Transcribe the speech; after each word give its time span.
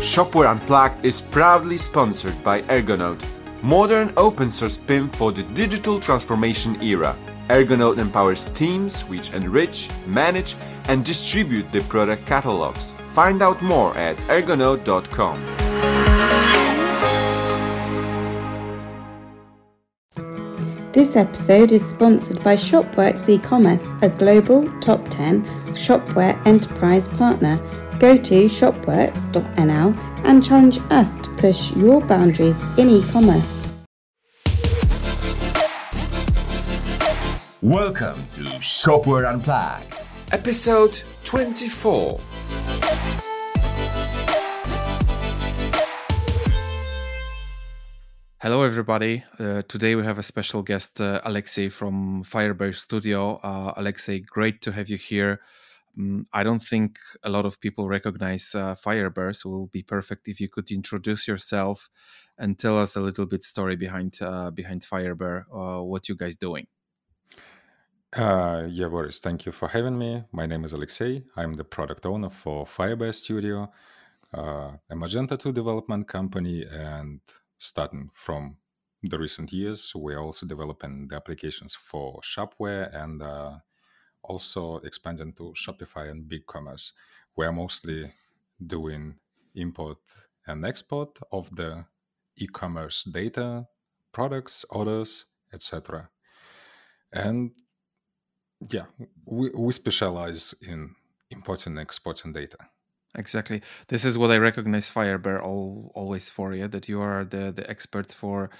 Shopware 0.00 0.50
Unplugged 0.50 1.04
is 1.04 1.20
proudly 1.20 1.76
sponsored 1.76 2.42
by 2.42 2.62
Ergonode, 2.62 3.22
modern 3.62 4.14
open 4.16 4.50
source 4.50 4.78
PIM 4.78 5.10
for 5.10 5.30
the 5.30 5.42
digital 5.42 6.00
transformation 6.00 6.82
era. 6.82 7.14
Ergonode 7.50 7.98
empowers 7.98 8.50
teams 8.52 9.02
which 9.02 9.30
enrich, 9.34 9.90
manage, 10.06 10.56
and 10.88 11.04
distribute 11.04 11.70
the 11.70 11.82
product 11.82 12.24
catalogs. 12.24 12.92
Find 13.08 13.42
out 13.42 13.60
more 13.60 13.94
at 13.98 14.16
ergonode.com. 14.28 15.36
This 20.92 21.14
episode 21.14 21.72
is 21.72 21.86
sponsored 21.86 22.42
by 22.42 22.56
Shopworks 22.56 23.28
e-commerce, 23.28 23.92
a 24.00 24.08
global 24.08 24.66
top 24.80 25.08
10 25.08 25.44
shopware 25.74 26.40
enterprise 26.46 27.06
partner. 27.06 27.60
Go 28.00 28.16
to 28.16 28.44
shopworks.nl 28.46 29.94
and 30.24 30.42
challenge 30.42 30.78
us 30.90 31.18
to 31.18 31.28
push 31.36 31.70
your 31.72 32.00
boundaries 32.00 32.56
in 32.78 32.88
e-commerce. 32.88 33.66
Welcome 37.60 38.16
to 38.36 38.44
Shopware 38.64 39.30
Unplugged. 39.30 39.98
Episode 40.32 41.02
24. 41.24 42.18
Hello, 48.38 48.62
everybody. 48.62 49.24
Uh, 49.38 49.60
today 49.68 49.94
we 49.94 50.04
have 50.04 50.18
a 50.18 50.22
special 50.22 50.62
guest, 50.62 51.02
uh, 51.02 51.20
Alexey 51.24 51.68
from 51.68 52.24
Firebear 52.24 52.74
Studio. 52.74 53.38
Uh, 53.42 53.74
Alexey, 53.76 54.20
great 54.20 54.62
to 54.62 54.72
have 54.72 54.88
you 54.88 54.96
here. 54.96 55.42
Um, 56.00 56.26
I 56.32 56.42
don't 56.42 56.62
think 56.62 56.98
a 57.22 57.28
lot 57.28 57.46
of 57.46 57.60
people 57.60 57.88
recognize 57.88 58.54
uh, 58.54 58.74
Firebear, 58.74 59.34
so 59.34 59.50
it 59.50 59.52
will 59.52 59.66
be 59.66 59.82
perfect 59.82 60.28
if 60.28 60.40
you 60.40 60.48
could 60.48 60.70
introduce 60.70 61.28
yourself 61.28 61.90
and 62.38 62.58
tell 62.58 62.78
us 62.78 62.96
a 62.96 63.00
little 63.00 63.26
bit 63.26 63.44
story 63.44 63.76
behind 63.76 64.18
uh, 64.20 64.50
behind 64.50 64.82
Firebear, 64.82 65.44
uh, 65.52 65.82
what 65.82 66.08
you 66.08 66.16
guys 66.16 66.36
doing. 66.36 66.66
Uh, 68.12 68.66
yeah, 68.68 68.88
Boris, 68.88 69.20
thank 69.20 69.46
you 69.46 69.52
for 69.52 69.68
having 69.68 69.96
me. 69.96 70.24
My 70.32 70.46
name 70.46 70.64
is 70.64 70.72
Alexey. 70.72 71.22
I'm 71.36 71.54
the 71.54 71.64
product 71.64 72.06
owner 72.06 72.30
for 72.30 72.64
Firebear 72.64 73.14
Studio, 73.14 73.70
uh, 74.34 74.72
a 74.90 74.94
Magento 74.94 75.38
2 75.38 75.52
development 75.52 76.08
company. 76.08 76.64
And 76.68 77.20
starting 77.58 78.10
from 78.12 78.56
the 79.02 79.16
recent 79.16 79.52
years, 79.52 79.92
we're 79.94 80.18
also 80.18 80.44
developing 80.44 81.06
the 81.06 81.16
applications 81.16 81.76
for 81.76 82.20
Shopware 82.22 82.92
and 82.92 83.22
uh, 83.22 83.58
also 84.22 84.76
expanding 84.78 85.32
to 85.34 85.52
Shopify 85.56 86.10
and 86.10 86.30
BigCommerce. 86.30 86.92
We're 87.36 87.52
mostly 87.52 88.12
doing 88.64 89.16
import 89.54 89.98
and 90.46 90.64
export 90.64 91.18
of 91.32 91.54
the 91.54 91.84
e-commerce 92.36 93.04
data, 93.04 93.66
products, 94.12 94.64
orders, 94.70 95.26
etc. 95.52 96.08
And 97.12 97.52
yeah, 98.68 98.86
we, 99.24 99.50
we 99.50 99.72
specialize 99.72 100.54
in 100.62 100.94
importing 101.30 101.72
and 101.72 101.80
exporting 101.80 102.32
data. 102.32 102.58
Exactly. 103.16 103.60
This 103.88 104.04
is 104.04 104.16
what 104.16 104.30
I 104.30 104.36
recognize 104.38 104.88
Firebear 104.88 105.42
all, 105.42 105.90
always 105.96 106.28
for 106.30 106.54
you, 106.54 106.68
that 106.68 106.88
you 106.88 107.00
are 107.00 107.24
the, 107.24 107.50
the 107.50 107.68
expert 107.68 108.12
for 108.12 108.50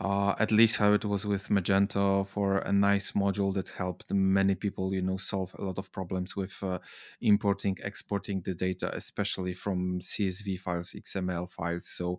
uh, 0.00 0.34
at 0.40 0.50
least 0.50 0.78
how 0.78 0.92
it 0.94 1.04
was 1.04 1.24
with 1.26 1.48
Magento 1.48 2.26
for 2.26 2.58
a 2.58 2.72
nice 2.72 3.12
module 3.12 3.54
that 3.54 3.68
helped 3.68 4.10
many 4.10 4.54
people, 4.56 4.92
you 4.92 5.02
know, 5.02 5.16
solve 5.16 5.54
a 5.58 5.62
lot 5.62 5.78
of 5.78 5.92
problems 5.92 6.34
with 6.34 6.60
uh, 6.62 6.78
importing, 7.20 7.76
exporting 7.84 8.40
the 8.40 8.54
data, 8.54 8.90
especially 8.96 9.54
from 9.54 10.00
CSV 10.00 10.56
files, 10.56 10.94
XML 10.96 11.46
files. 11.46 11.86
So 11.86 12.18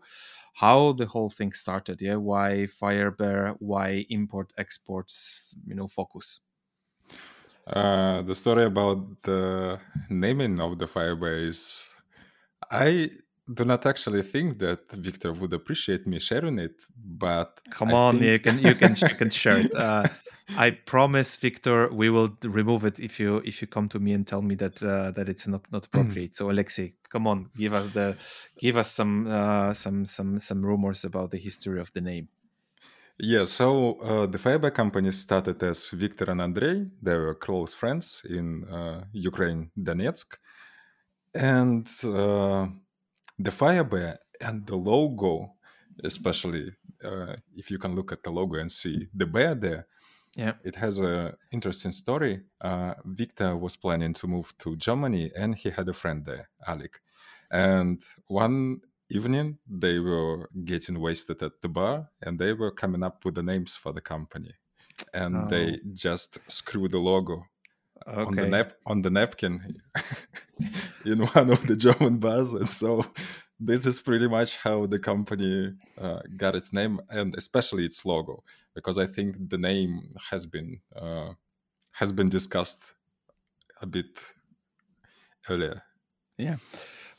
how 0.53 0.93
the 0.93 1.07
whole 1.07 1.29
thing 1.29 1.51
started, 1.51 2.01
yeah? 2.01 2.15
Why 2.15 2.67
Firebear? 2.81 3.55
Why 3.59 4.05
import, 4.09 4.53
exports, 4.57 5.53
you 5.65 5.75
know, 5.75 5.87
focus? 5.89 6.39
Uh, 7.71 8.21
the 8.23 8.35
story 8.35 8.65
about 8.65 8.99
the 9.23 9.79
naming 10.09 10.59
of 10.59 10.77
the 10.77 10.85
Firebear, 10.85 11.95
I 12.69 13.09
do 13.53 13.65
not 13.65 13.85
actually 13.85 14.23
think 14.23 14.59
that 14.59 14.91
Victor 14.91 15.31
would 15.33 15.53
appreciate 15.53 16.05
me 16.05 16.19
sharing 16.19 16.59
it, 16.59 16.75
but 16.97 17.61
come 17.69 17.89
I 17.89 17.93
on, 17.93 18.19
think... 18.19 18.25
you 18.25 18.39
can 18.39 18.59
you 18.59 18.75
can 18.75 18.95
you 18.95 19.15
can 19.15 19.29
share 19.29 19.57
it. 19.57 19.73
Uh, 19.81 20.07
I 20.57 20.71
promise, 20.71 21.37
Victor, 21.37 21.89
we 21.93 22.09
will 22.09 22.37
remove 22.43 22.83
it 22.83 22.99
if 22.99 23.19
you 23.19 23.37
if 23.45 23.61
you 23.61 23.67
come 23.67 23.87
to 23.89 23.99
me 23.99 24.11
and 24.11 24.27
tell 24.27 24.41
me 24.41 24.55
that 24.55 24.83
uh, 24.83 25.11
that 25.11 25.29
it's 25.29 25.47
not 25.47 25.61
not 25.71 25.85
appropriate. 25.87 26.35
so 26.35 26.51
Alexey, 26.51 26.95
come 27.09 27.25
on, 27.27 27.49
give 27.57 27.73
us 27.73 27.87
the 27.87 28.17
give 28.59 28.75
us 28.75 28.91
some 28.91 29.27
uh, 29.27 29.73
some 29.73 30.05
some 30.05 30.39
some 30.39 30.65
rumors 30.65 31.05
about 31.05 31.31
the 31.31 31.37
history 31.37 31.79
of 31.79 31.91
the 31.93 32.01
name. 32.01 32.27
Yeah, 33.23 33.43
so 33.43 33.99
uh, 34.01 34.25
the 34.25 34.39
Firebear 34.39 34.73
company 34.73 35.11
started 35.11 35.61
as 35.61 35.91
Victor 35.91 36.31
and 36.31 36.41
Andrei. 36.41 36.87
They 37.03 37.15
were 37.15 37.35
close 37.35 37.71
friends 37.71 38.25
in 38.27 38.63
uh, 38.63 39.03
Ukraine, 39.13 39.69
Donetsk. 39.77 40.37
And 41.35 41.87
uh, 42.03 42.65
the 43.37 43.51
Firebear 43.51 44.17
and 44.41 44.65
the 44.65 44.75
logo, 44.75 45.53
especially 46.03 46.71
uh, 47.03 47.35
if 47.55 47.69
you 47.69 47.77
can 47.77 47.93
look 47.93 48.11
at 48.11 48.23
the 48.23 48.31
logo 48.31 48.57
and 48.57 48.71
see 48.71 49.07
the 49.13 49.27
bear 49.27 49.53
there, 49.53 49.85
yeah, 50.35 50.53
it 50.63 50.75
has 50.77 50.99
a 50.99 51.35
interesting 51.51 51.91
story. 51.91 52.41
Uh, 52.59 52.95
Victor 53.05 53.55
was 53.55 53.75
planning 53.75 54.15
to 54.15 54.25
move 54.25 54.51
to 54.57 54.75
Germany, 54.77 55.31
and 55.35 55.53
he 55.53 55.69
had 55.69 55.87
a 55.87 55.93
friend 55.93 56.25
there, 56.25 56.49
Alec. 56.65 56.99
And 57.51 58.01
one 58.25 58.81
evening 59.15 59.57
they 59.67 59.99
were 59.99 60.49
getting 60.65 60.99
wasted 60.99 61.41
at 61.43 61.61
the 61.61 61.69
bar 61.69 62.09
and 62.21 62.39
they 62.39 62.53
were 62.53 62.71
coming 62.71 63.03
up 63.03 63.25
with 63.25 63.35
the 63.35 63.43
names 63.43 63.75
for 63.75 63.93
the 63.93 64.01
company 64.01 64.53
and 65.13 65.35
oh. 65.35 65.47
they 65.49 65.79
just 65.93 66.39
screw 66.47 66.87
the 66.87 66.97
logo 66.97 67.43
okay. 68.07 68.21
on 68.21 68.35
the 68.35 68.47
nap- 68.47 68.77
on 68.85 69.01
the 69.01 69.09
napkin 69.09 69.81
in 71.05 71.19
one 71.19 71.49
of 71.49 71.65
the 71.67 71.75
German 71.75 72.17
bars 72.17 72.51
and 72.51 72.69
so 72.69 73.05
this 73.59 73.85
is 73.85 74.01
pretty 74.01 74.27
much 74.27 74.57
how 74.57 74.85
the 74.87 74.99
company 74.99 75.71
uh, 75.99 76.19
got 76.35 76.55
its 76.55 76.73
name 76.73 76.99
and 77.09 77.35
especially 77.35 77.85
its 77.85 78.05
logo 78.05 78.43
because 78.73 78.97
I 78.97 79.05
think 79.05 79.49
the 79.49 79.57
name 79.57 80.15
has 80.29 80.45
been 80.45 80.79
uh, 80.95 81.33
has 81.91 82.11
been 82.11 82.29
discussed 82.29 82.93
a 83.81 83.85
bit 83.85 84.19
earlier. 85.49 85.83
Yeah. 86.37 86.57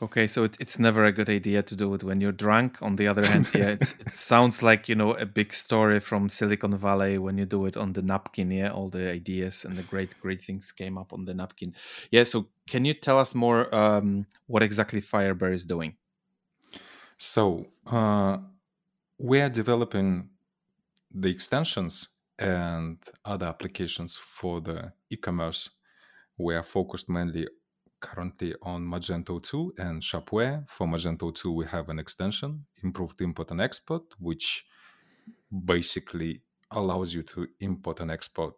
Okay, 0.02 0.26
so 0.26 0.42
it, 0.42 0.56
it's 0.58 0.80
never 0.80 1.04
a 1.04 1.12
good 1.12 1.30
idea 1.30 1.62
to 1.62 1.76
do 1.76 1.94
it 1.94 2.02
when 2.02 2.20
you're 2.20 2.32
drunk. 2.32 2.82
On 2.82 2.96
the 2.96 3.06
other 3.06 3.24
hand, 3.24 3.46
yeah, 3.54 3.68
it 3.68 3.84
sounds 4.12 4.60
like 4.60 4.88
you 4.88 4.96
know 4.96 5.14
a 5.14 5.24
big 5.24 5.54
story 5.54 6.00
from 6.00 6.28
Silicon 6.28 6.76
Valley 6.76 7.18
when 7.18 7.38
you 7.38 7.44
do 7.44 7.66
it 7.66 7.76
on 7.76 7.92
the 7.92 8.02
napkin. 8.02 8.50
Yeah, 8.50 8.72
all 8.72 8.88
the 8.88 9.08
ideas 9.08 9.64
and 9.64 9.76
the 9.76 9.84
great 9.84 10.18
great 10.20 10.42
things 10.42 10.72
came 10.72 10.98
up 10.98 11.12
on 11.12 11.24
the 11.24 11.34
napkin. 11.34 11.76
Yeah, 12.10 12.24
so 12.24 12.48
can 12.66 12.84
you 12.84 12.94
tell 12.94 13.20
us 13.20 13.32
more 13.32 13.72
um, 13.72 14.26
what 14.48 14.64
exactly 14.64 15.00
Firebear 15.00 15.54
is 15.54 15.64
doing? 15.64 15.94
So 17.16 17.66
uh, 17.86 18.38
we 19.18 19.40
are 19.40 19.50
developing 19.50 20.30
the 21.14 21.30
extensions 21.30 22.08
and 22.40 22.98
other 23.24 23.46
applications 23.46 24.16
for 24.16 24.60
the 24.60 24.94
e-commerce. 25.10 25.70
We 26.36 26.56
are 26.56 26.64
focused 26.64 27.08
mainly 27.08 27.46
currently 28.02 28.54
on 28.62 28.84
Magento 28.84 29.42
2 29.42 29.74
and 29.78 30.02
Shopware. 30.02 30.68
For 30.68 30.86
Magento 30.86 31.34
2, 31.34 31.50
we 31.52 31.64
have 31.66 31.88
an 31.88 31.98
extension, 31.98 32.66
Improved 32.82 33.22
Import 33.22 33.50
and 33.52 33.60
Export, 33.62 34.02
which 34.18 34.66
basically 35.64 36.42
allows 36.70 37.14
you 37.14 37.22
to 37.22 37.46
import 37.60 38.00
and 38.00 38.10
export 38.10 38.56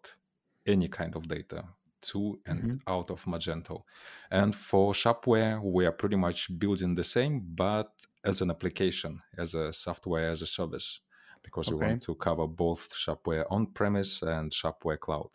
any 0.66 0.88
kind 0.88 1.14
of 1.14 1.28
data 1.28 1.64
to 2.00 2.38
and 2.46 2.62
mm-hmm. 2.62 2.76
out 2.86 3.10
of 3.10 3.24
Magento. 3.24 3.82
And 4.30 4.54
for 4.54 4.92
Shopware, 4.92 5.62
we 5.62 5.86
are 5.86 5.92
pretty 5.92 6.16
much 6.16 6.58
building 6.58 6.94
the 6.94 7.04
same, 7.04 7.40
but 7.54 7.92
as 8.24 8.40
an 8.40 8.50
application, 8.50 9.20
as 9.36 9.54
a 9.54 9.72
software 9.72 10.30
as 10.30 10.42
a 10.42 10.46
service, 10.46 11.00
because 11.42 11.68
okay. 11.68 11.76
we 11.76 11.86
want 11.86 12.02
to 12.02 12.14
cover 12.14 12.46
both 12.46 12.92
Shopware 12.94 13.44
on 13.50 13.66
premise 13.66 14.22
and 14.22 14.50
Shopware 14.50 14.98
cloud. 14.98 15.30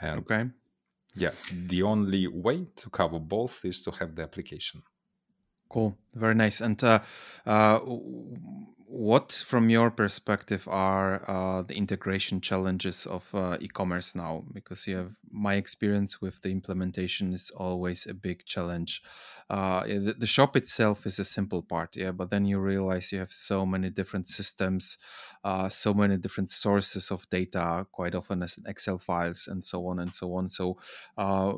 And 0.00 0.20
okay 0.20 0.50
yeah, 1.14 1.30
the 1.52 1.82
only 1.82 2.26
way 2.26 2.66
to 2.76 2.90
cover 2.90 3.18
both 3.18 3.64
is 3.64 3.80
to 3.82 3.90
have 3.92 4.14
the 4.14 4.22
application. 4.22 4.82
Cool, 5.68 5.96
very 6.14 6.34
nice. 6.34 6.60
And 6.60 6.82
uh, 6.82 7.00
uh, 7.46 7.80
what, 8.94 9.32
from 9.32 9.70
your 9.70 9.90
perspective, 9.90 10.68
are 10.70 11.28
uh, 11.28 11.62
the 11.62 11.74
integration 11.74 12.40
challenges 12.40 13.06
of 13.06 13.28
uh, 13.34 13.56
e-commerce 13.60 14.14
now? 14.14 14.44
Because 14.52 14.86
you 14.86 14.96
have 14.96 15.10
my 15.32 15.54
experience 15.54 16.22
with 16.22 16.40
the 16.42 16.50
implementation 16.50 17.32
is 17.32 17.50
always 17.50 18.06
a 18.06 18.14
big 18.14 18.44
challenge. 18.44 19.02
Uh, 19.50 19.84
the, 19.84 20.14
the, 20.16 20.26
shop 20.26 20.56
itself 20.56 21.06
is 21.06 21.18
a 21.18 21.24
simple 21.24 21.60
part, 21.60 21.96
yeah, 21.96 22.12
but 22.12 22.30
then 22.30 22.44
you 22.44 22.60
realize 22.60 23.10
you 23.10 23.18
have 23.18 23.32
so 23.32 23.66
many 23.66 23.90
different 23.90 24.28
systems, 24.28 24.96
uh, 25.42 25.68
so 25.68 25.92
many 25.92 26.16
different 26.16 26.48
sources 26.48 27.10
of 27.10 27.28
data, 27.30 27.84
quite 27.90 28.14
often 28.14 28.44
as 28.44 28.60
Excel 28.64 28.98
files, 28.98 29.48
and 29.48 29.62
so 29.64 29.88
on 29.88 29.98
and 29.98 30.14
so 30.14 30.32
on. 30.34 30.48
So, 30.48 30.78
uh, 31.18 31.52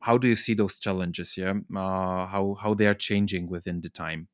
how 0.00 0.18
do 0.18 0.28
you 0.28 0.36
see 0.36 0.52
those 0.52 0.78
challenges? 0.78 1.38
Yeah, 1.38 1.54
uh, 1.74 2.26
how 2.26 2.56
how 2.60 2.74
they 2.74 2.86
are 2.86 2.94
changing 2.94 3.48
within 3.48 3.80
the 3.80 3.88
time? 3.88 4.28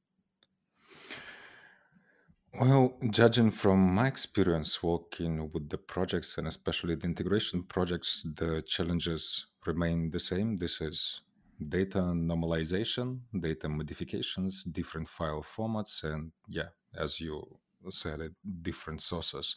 Well, 2.54 2.96
judging 3.10 3.50
from 3.50 3.94
my 3.94 4.08
experience 4.08 4.82
working 4.82 5.50
with 5.52 5.68
the 5.68 5.78
projects 5.78 6.38
and 6.38 6.48
especially 6.48 6.94
the 6.94 7.06
integration 7.06 7.62
projects, 7.62 8.26
the 8.34 8.62
challenges 8.62 9.46
remain 9.66 10.10
the 10.10 10.18
same. 10.18 10.58
This 10.58 10.80
is 10.80 11.20
data 11.68 11.98
normalization, 11.98 13.20
data 13.38 13.68
modifications, 13.68 14.64
different 14.64 15.08
file 15.08 15.42
formats, 15.42 16.04
and 16.04 16.32
yeah, 16.48 16.70
as 16.96 17.20
you 17.20 17.44
said, 17.90 18.20
it, 18.20 18.32
different 18.62 19.02
sources. 19.02 19.54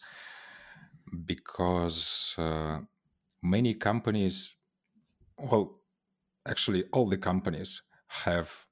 Because 1.24 2.34
uh, 2.38 2.80
many 3.42 3.74
companies, 3.74 4.54
well, 5.38 5.80
actually, 6.46 6.84
all 6.92 7.08
the 7.08 7.18
companies 7.18 7.82
have 8.06 8.66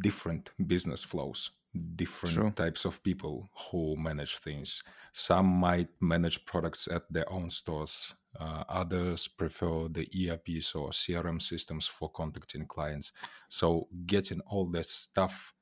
different 0.00 0.50
business 0.66 1.04
flows 1.04 1.50
different 1.96 2.34
True. 2.34 2.50
types 2.52 2.84
of 2.84 3.02
people 3.02 3.48
who 3.70 3.96
manage 3.96 4.38
things. 4.38 4.82
Some 5.12 5.46
might 5.46 5.88
manage 6.00 6.44
products 6.44 6.88
at 6.88 7.10
their 7.12 7.30
own 7.32 7.50
stores. 7.50 8.14
Uh, 8.38 8.64
others 8.68 9.28
prefer 9.28 9.88
the 9.88 10.08
ERPs 10.14 10.74
or 10.74 10.90
CRM 10.90 11.40
systems 11.40 11.86
for 11.86 12.10
contacting 12.10 12.66
clients. 12.66 13.12
So 13.48 13.88
getting 14.06 14.40
all 14.42 14.66
that 14.66 14.86
stuff 14.86 15.54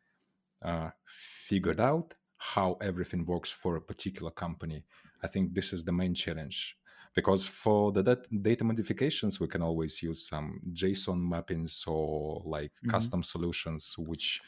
uh, 0.62 0.91
figured 1.05 1.81
out, 1.81 2.14
how 2.38 2.76
everything 2.81 3.25
works 3.25 3.50
for 3.50 3.76
a 3.76 3.81
particular 3.81 4.31
company, 4.31 4.85
I 5.23 5.26
think 5.26 5.55
this 5.55 5.73
is 5.73 5.85
the 5.85 5.93
main 5.93 6.14
challenge. 6.14 6.76
Because 7.14 7.47
for 7.49 7.93
the 7.93 8.02
dat- 8.02 8.43
data 8.43 8.62
modifications, 8.62 9.41
we 9.41 9.49
can 9.49 9.62
always 9.62 10.02
use 10.02 10.26
some 10.29 10.61
JSON 10.73 11.19
mappings 11.19 11.87
or 11.88 12.43
like 12.44 12.73
Mhm. 12.85 12.91
custom 12.91 13.23
solutions, 13.23 13.97
which 13.97 14.43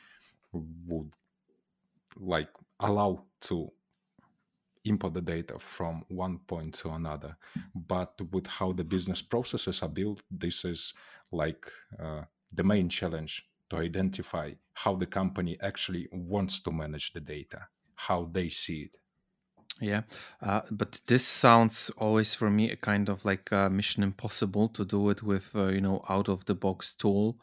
would 0.53 1.15
like 2.17 2.51
allow 2.81 3.25
to 3.43 3.71
import 4.85 5.15
the 5.15 5.21
data 5.21 5.59
from 5.59 6.05
one 6.09 6.39
point 6.47 6.75
to 6.75 6.91
another. 6.91 7.37
But 7.75 8.21
with 8.33 8.47
how 8.47 8.73
the 8.73 8.85
business 8.85 9.23
processes 9.23 9.83
are 9.83 9.89
built 9.89 10.23
this 10.31 10.65
is 10.65 10.95
like 11.33 11.71
uh, 12.03 12.23
the 12.55 12.65
main 12.65 12.89
challenge 12.89 13.49
to 13.71 13.77
identify 13.77 14.53
how 14.73 14.95
the 14.95 15.07
company 15.07 15.59
actually 15.61 16.09
wants 16.11 16.61
to 16.61 16.71
manage 16.71 17.13
the 17.13 17.21
data 17.21 17.69
how 17.99 18.29
they 18.33 18.49
see 18.49 18.83
it. 18.83 18.97
Yeah, 19.81 20.03
uh, 20.41 20.63
but 20.71 21.01
this 21.07 21.27
sounds 21.27 21.91
always 21.99 22.35
for 22.35 22.51
me 22.51 22.71
a 22.71 22.77
kind 22.77 23.09
of 23.09 23.25
like 23.25 23.53
uh, 23.53 23.69
mission 23.69 24.03
impossible 24.03 24.69
to 24.71 24.85
do 24.85 25.11
it 25.11 25.23
with 25.23 25.55
uh, 25.55 25.67
you 25.67 25.81
know 25.81 26.05
out 26.09 26.29
of 26.29 26.45
the 26.47 26.55
box 26.55 26.93
tool 26.93 27.39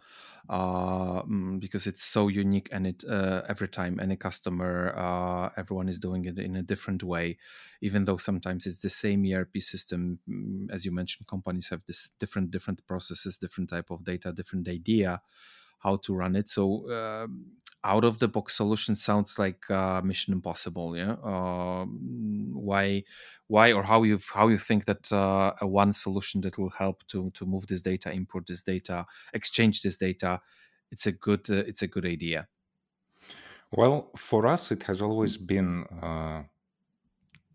uh, 0.49 1.21
mm, 1.23 1.59
because 1.59 1.87
it's 1.87 2.03
so 2.03 2.27
unique 2.27 2.69
and 2.71 2.87
it 2.87 3.03
uh, 3.09 3.41
every 3.47 3.67
time 3.67 3.99
any 3.99 4.15
customer 4.15 4.93
uh, 4.95 5.49
everyone 5.57 5.89
is 5.89 5.99
doing 5.99 6.25
it 6.25 6.37
in 6.37 6.55
a 6.55 6.61
different 6.61 7.03
way 7.03 7.37
even 7.81 8.05
though 8.05 8.17
sometimes 8.17 8.65
it's 8.65 8.81
the 8.81 8.89
same 8.89 9.25
ERP 9.25 9.57
system 9.59 10.19
mm, 10.29 10.69
as 10.71 10.85
you 10.85 10.91
mentioned 10.91 11.27
companies 11.27 11.69
have 11.69 11.81
this 11.85 12.09
different 12.19 12.51
different 12.51 12.85
processes 12.87 13.37
different 13.37 13.69
type 13.69 13.89
of 13.89 14.03
data 14.03 14.31
different 14.31 14.67
idea 14.67 15.21
how 15.85 15.97
to 15.97 16.15
run 16.15 16.35
it. 16.35 16.49
So 16.49 16.91
um, 16.91 17.45
out 17.85 18.03
of 18.03 18.17
the 18.19 18.27
box 18.27 18.57
solution 18.57 18.95
sounds 18.95 19.37
like 19.37 19.69
uh, 19.69 20.01
mission 20.01 20.33
impossible 20.33 20.97
yeah? 20.97 21.15
Um, 21.23 22.49
why 22.53 23.03
why 23.47 23.71
or 23.71 23.83
how 23.83 24.03
you 24.03 24.19
how 24.33 24.47
you 24.47 24.57
think 24.57 24.85
that 24.85 25.11
uh, 25.11 25.53
a 25.61 25.67
one 25.67 25.93
solution 25.93 26.41
that 26.41 26.57
will 26.57 26.71
help 26.71 27.05
to 27.07 27.31
to 27.31 27.45
move 27.45 27.67
this 27.67 27.81
data 27.81 28.11
import 28.11 28.47
this 28.47 28.63
data 28.63 29.05
exchange 29.33 29.81
this 29.81 29.97
data 29.97 30.41
it's 30.91 31.05
a 31.05 31.11
good 31.11 31.49
uh, 31.49 31.63
it's 31.67 31.83
a 31.83 31.87
good 31.87 32.05
idea? 32.05 32.47
Well 33.71 34.11
for 34.17 34.47
us 34.47 34.71
it 34.71 34.83
has 34.83 35.01
always 35.01 35.37
been 35.37 35.85
uh, 36.01 36.43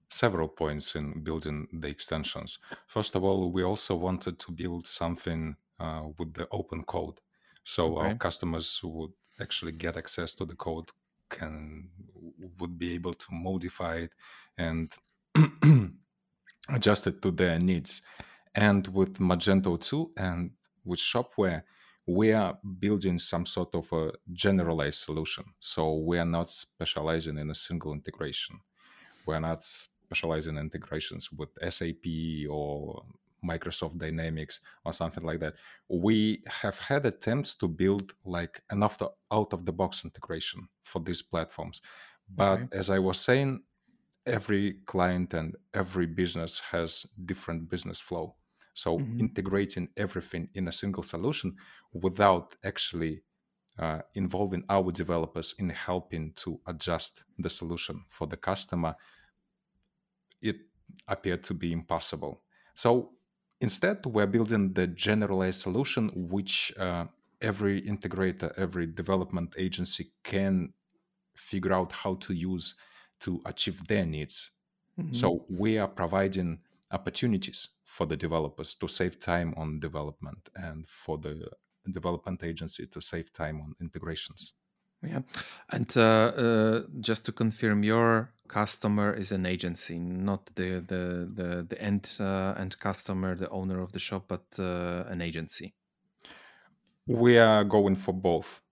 several 0.09 0.49
points 0.49 0.95
in 0.95 1.25
building 1.25 1.67
the 1.73 1.89
extensions. 1.89 2.59
First 2.87 3.15
of 3.17 3.25
all 3.25 3.51
we 3.51 3.65
also 3.65 3.97
wanted 3.97 4.39
to 4.39 4.53
build 4.53 4.87
something 4.87 5.57
uh, 5.81 6.05
with 6.19 6.35
the 6.35 6.47
open 6.53 6.85
code. 6.85 7.21
So 7.65 7.99
our 7.99 8.15
customers 8.15 8.81
would 8.83 9.13
actually 9.41 9.73
get 9.73 9.97
access 9.97 10.35
to 10.35 10.45
the 10.45 10.55
code 10.55 10.91
can 11.29 11.89
would 12.59 12.79
be 12.79 12.95
able 12.95 13.15
to 13.15 13.27
modify 13.31 13.97
it 13.97 14.13
and 14.59 14.93
adjust 16.69 17.07
it 17.07 17.23
to 17.23 17.31
their 17.31 17.59
needs. 17.59 18.03
And 18.55 18.87
with 18.89 19.19
magento 19.19 19.81
2 19.81 20.13
and 20.17 20.51
with 20.85 20.99
shopware 20.99 21.63
we 22.07 22.33
are 22.33 22.59
building 22.79 23.19
some 23.19 23.47
sort 23.47 23.75
of 23.75 23.93
a 23.93 24.13
generalized 24.33 25.01
solution. 25.01 25.45
So 25.61 25.95
we 25.95 26.19
are 26.19 26.25
not 26.25 26.49
specializing 26.49 27.39
in 27.39 27.51
a 27.51 27.55
single 27.55 27.93
integration. 27.93 28.59
We're 29.27 29.39
not 29.39 29.63
specializing 29.63 30.57
in 30.57 30.63
integrations 30.63 31.31
with 31.31 31.51
sap 31.71 32.05
or 32.51 33.05
Microsoft 33.45 33.99
Dynamics 33.99 34.61
or 34.85 34.93
something 34.93 35.25
like 35.25 35.41
that. 35.41 35.55
We 35.89 36.43
have 36.47 36.79
had 36.79 37.07
attempts 37.07 37.55
to 37.57 37.69
build 37.69 38.15
like 38.25 38.63
an 38.71 38.83
after 38.83 39.09
out 39.33 39.53
of 39.53 39.65
the 39.67 39.73
box 39.73 40.05
integration 40.05 40.69
for 40.83 41.01
these 41.01 41.23
platforms. 41.23 41.83
But 42.29 42.61
Okay. 42.61 42.71
as 42.73 42.91
I 42.91 42.99
was 42.99 43.21
saying, 43.21 43.65
every 44.27 44.75
client 44.87 45.35
and 45.35 45.57
every 45.75 46.07
business 46.07 46.59
has 46.61 47.07
different 47.25 47.69
business 47.69 48.01
flow. 48.01 48.37
So 48.75 49.11
Mhm. 49.11 49.19
integrating 49.19 49.89
everything 49.97 50.51
in 50.55 50.69
a 50.69 50.73
single 50.73 51.03
solution 51.03 51.57
without 51.93 52.55
actually 52.65 53.23
uh, 53.79 54.03
involving 54.15 54.65
our 54.71 54.91
developers 54.93 55.55
in 55.59 55.71
helping 55.71 56.33
to 56.35 56.61
adjust 56.67 57.25
the 57.39 57.51
solution 57.51 58.05
for 58.11 58.27
the 58.27 58.37
customer 58.37 58.97
it 60.43 60.57
appeared 61.09 61.45
to 61.45 61.55
be 61.55 61.73
impossible. 61.73 62.43
So 62.75 63.15
instead, 63.61 64.05
we're 64.07 64.27
building 64.27 64.73
the 64.75 64.87
generalized 64.87 65.61
solution, 65.63 66.11
which 66.15 66.73
uh, 66.79 67.07
every 67.41 67.83
integrator, 67.83 68.53
every 68.59 68.87
development 68.87 69.55
agency 69.59 70.13
can 70.25 70.73
figure 71.37 71.73
out 71.73 71.93
how 71.93 72.15
to 72.17 72.35
use 72.35 72.75
to 73.21 73.41
achieve 73.47 73.87
their 73.87 74.07
needs. 74.07 74.53
Mhm. 74.99 75.15
So 75.17 75.47
we 75.49 75.79
are 75.79 75.89
providing 75.89 76.61
opportunities 76.91 77.69
for 77.85 78.07
the 78.07 78.17
developers 78.17 78.75
to 78.77 78.89
save 78.89 79.19
time 79.19 79.55
on 79.57 79.81
development 79.81 80.49
and 80.55 80.89
for 80.89 81.19
the 81.19 81.51
development 81.93 82.43
agency 82.43 82.87
to 82.87 83.01
save 83.01 83.33
time 83.33 83.61
on 83.61 83.75
integrations. 83.81 84.55
Yeah, 85.03 85.23
and 85.71 85.97
uh, 85.97 86.01
uh, 86.03 86.87
just 87.01 87.25
to 87.27 87.33
confirm, 87.33 87.83
your 87.85 88.35
customer 88.49 89.15
is 89.15 89.33
an 89.33 89.47
agency, 89.47 89.99
not 89.99 90.47
the 90.57 90.81
the 90.81 91.31
the, 91.33 91.67
the 91.69 91.81
end 91.81 92.17
uh, 92.21 92.55
end 92.59 92.79
customer, 92.79 93.35
the 93.35 93.49
owner 93.49 93.81
of 93.81 93.93
the 93.93 93.99
shop, 93.99 94.27
but 94.29 94.45
uh, 94.59 95.05
an 95.09 95.23
agency. 95.23 95.75
We 97.07 97.37
are 97.37 97.63
going 97.63 97.97
for 97.97 98.15
both. 98.15 98.63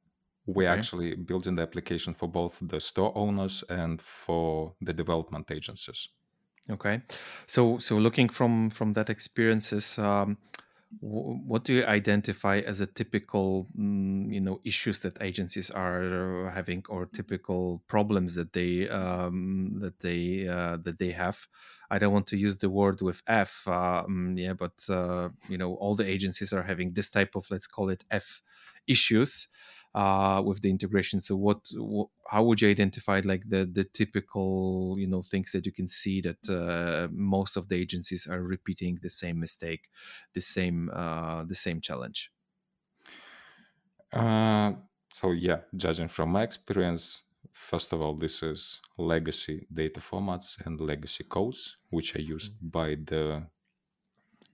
We're 0.46 0.68
Okay. 0.68 0.70
actually 0.70 1.16
building 1.16 1.56
the 1.56 1.62
application 1.62 2.14
for 2.14 2.28
both 2.28 2.58
the 2.62 2.80
store 2.80 3.16
owners 3.16 3.64
and 3.70 4.00
for 4.02 4.76
the 4.80 4.94
development 4.94 5.50
agencies. 5.50 6.08
Okay, 6.70 7.00
so 7.46 7.78
so 7.78 7.96
looking 7.96 8.28
from 8.28 8.68
from 8.70 8.92
that 8.92 9.08
experiences, 9.08 9.98
um, 9.98 10.36
what 11.00 11.64
do 11.64 11.74
you 11.74 11.84
identify 11.84 12.58
as 12.58 12.80
a 12.80 12.86
typical, 12.86 13.68
mm, 13.78 14.32
you 14.32 14.40
know, 14.40 14.60
issues 14.64 15.00
that 15.00 15.20
agencies 15.20 15.70
are 15.70 16.50
having 16.54 16.82
or 16.88 17.06
typical 17.06 17.82
problems 17.88 18.34
that 18.34 18.52
they 18.54 18.88
um, 18.88 19.78
that 19.80 20.00
they 20.00 20.48
uh, 20.48 20.78
that 20.78 20.98
they 20.98 21.10
have? 21.10 21.46
I 21.90 21.98
don't 21.98 22.12
want 22.12 22.26
to 22.28 22.36
use 22.36 22.58
the 22.58 22.70
word 22.70 23.00
with 23.02 23.22
F, 23.26 23.64
mm, 23.66 24.38
yeah, 24.38 24.54
but 24.54 24.84
uh, 24.88 25.28
you 25.48 25.58
know, 25.58 25.74
all 25.74 25.94
the 25.94 26.08
agencies 26.08 26.52
are 26.52 26.62
having 26.62 26.94
this 26.94 27.10
type 27.10 27.36
of 27.36 27.50
let's 27.50 27.66
call 27.66 27.90
it 27.90 28.04
F 28.10 28.42
issues 28.86 29.48
uh, 29.94 30.42
with 30.44 30.60
the 30.62 30.70
integration. 30.70 31.20
So, 31.20 31.36
what, 31.36 31.68
wh- 31.74 32.10
how 32.30 32.44
would 32.44 32.60
you 32.60 32.68
identify 32.70 33.20
like 33.24 33.48
the 33.48 33.64
the 33.64 33.84
typical 33.84 34.96
you 34.98 35.06
know 35.06 35.22
things 35.22 35.52
that 35.52 35.66
you 35.66 35.72
can 35.72 35.88
see 35.88 36.20
that 36.22 36.48
uh, 36.48 37.08
most 37.12 37.56
of 37.56 37.68
the 37.68 37.76
agencies 37.76 38.26
are 38.26 38.42
repeating 38.42 38.98
the 39.02 39.10
same 39.10 39.40
mistake, 39.40 39.88
the 40.34 40.40
same 40.40 40.90
uh, 40.92 41.44
the 41.44 41.54
same 41.54 41.80
challenge? 41.80 42.32
Uh, 44.12 44.72
so 45.12 45.32
yeah, 45.32 45.60
judging 45.76 46.08
from 46.08 46.30
my 46.30 46.42
experience, 46.42 47.22
first 47.52 47.92
of 47.92 48.00
all, 48.00 48.14
this 48.14 48.42
is 48.42 48.80
legacy 48.96 49.66
data 49.72 50.00
formats 50.00 50.64
and 50.66 50.80
legacy 50.80 51.24
codes, 51.24 51.76
which 51.90 52.16
are 52.16 52.20
used 52.22 52.54
by 52.60 52.94
the 52.94 53.46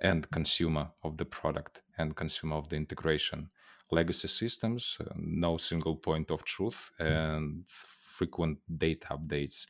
end 0.01 0.31
consumer 0.31 0.93
of 1.03 1.17
the 1.17 1.25
product 1.25 1.83
and 1.99 2.17
consumer 2.17 2.57
of 2.57 2.69
the 2.69 2.77
integration. 2.77 3.51
Legacy 3.91 4.29
systems, 4.29 4.99
uh, 5.01 5.13
no 5.17 5.57
single 5.59 5.97
point 5.97 6.31
of 6.31 6.45
truth, 6.45 6.91
and 6.99 7.65
frequent 7.69 8.59
data 8.79 9.09
updates. 9.11 9.67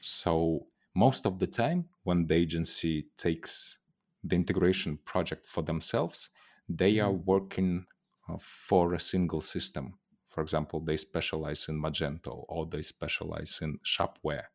So 0.00 0.66
most 0.94 1.26
of 1.26 1.38
the 1.38 1.46
time, 1.46 1.88
when 2.04 2.26
the 2.26 2.34
agency 2.34 3.08
takes 3.16 3.78
the 4.24 4.36
integration 4.36 4.98
project 5.04 5.46
for 5.46 5.62
themselves, 5.62 6.30
they 6.68 6.98
are 7.00 7.12
working 7.12 7.86
uh, 8.28 8.36
for 8.40 8.94
a 8.94 9.00
single 9.00 9.40
system, 9.40 9.98
For 10.36 10.42
example, 10.42 10.80
they 10.80 10.98
specialize 10.98 11.66
in 11.70 11.80
Magento 11.80 12.44
or 12.48 12.66
they 12.66 12.82
specialize 12.82 13.60
in 13.62 13.78
Shopware. 13.78 14.48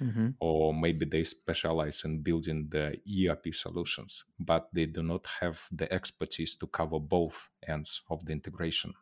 Mm-hmm. 0.00 0.28
Or 0.40 0.74
maybe 0.74 1.06
they 1.06 1.24
specialize 1.24 2.04
in 2.04 2.22
building 2.22 2.68
the 2.70 2.96
ERP 3.08 3.54
solutions, 3.54 4.24
but 4.38 4.68
they 4.72 4.86
do 4.86 5.02
not 5.02 5.26
have 5.40 5.66
the 5.72 5.92
expertise 5.92 6.56
to 6.56 6.66
cover 6.66 6.98
both 6.98 7.48
ends 7.66 8.02
of 8.10 8.24
the 8.24 8.32
integration. 8.32 8.94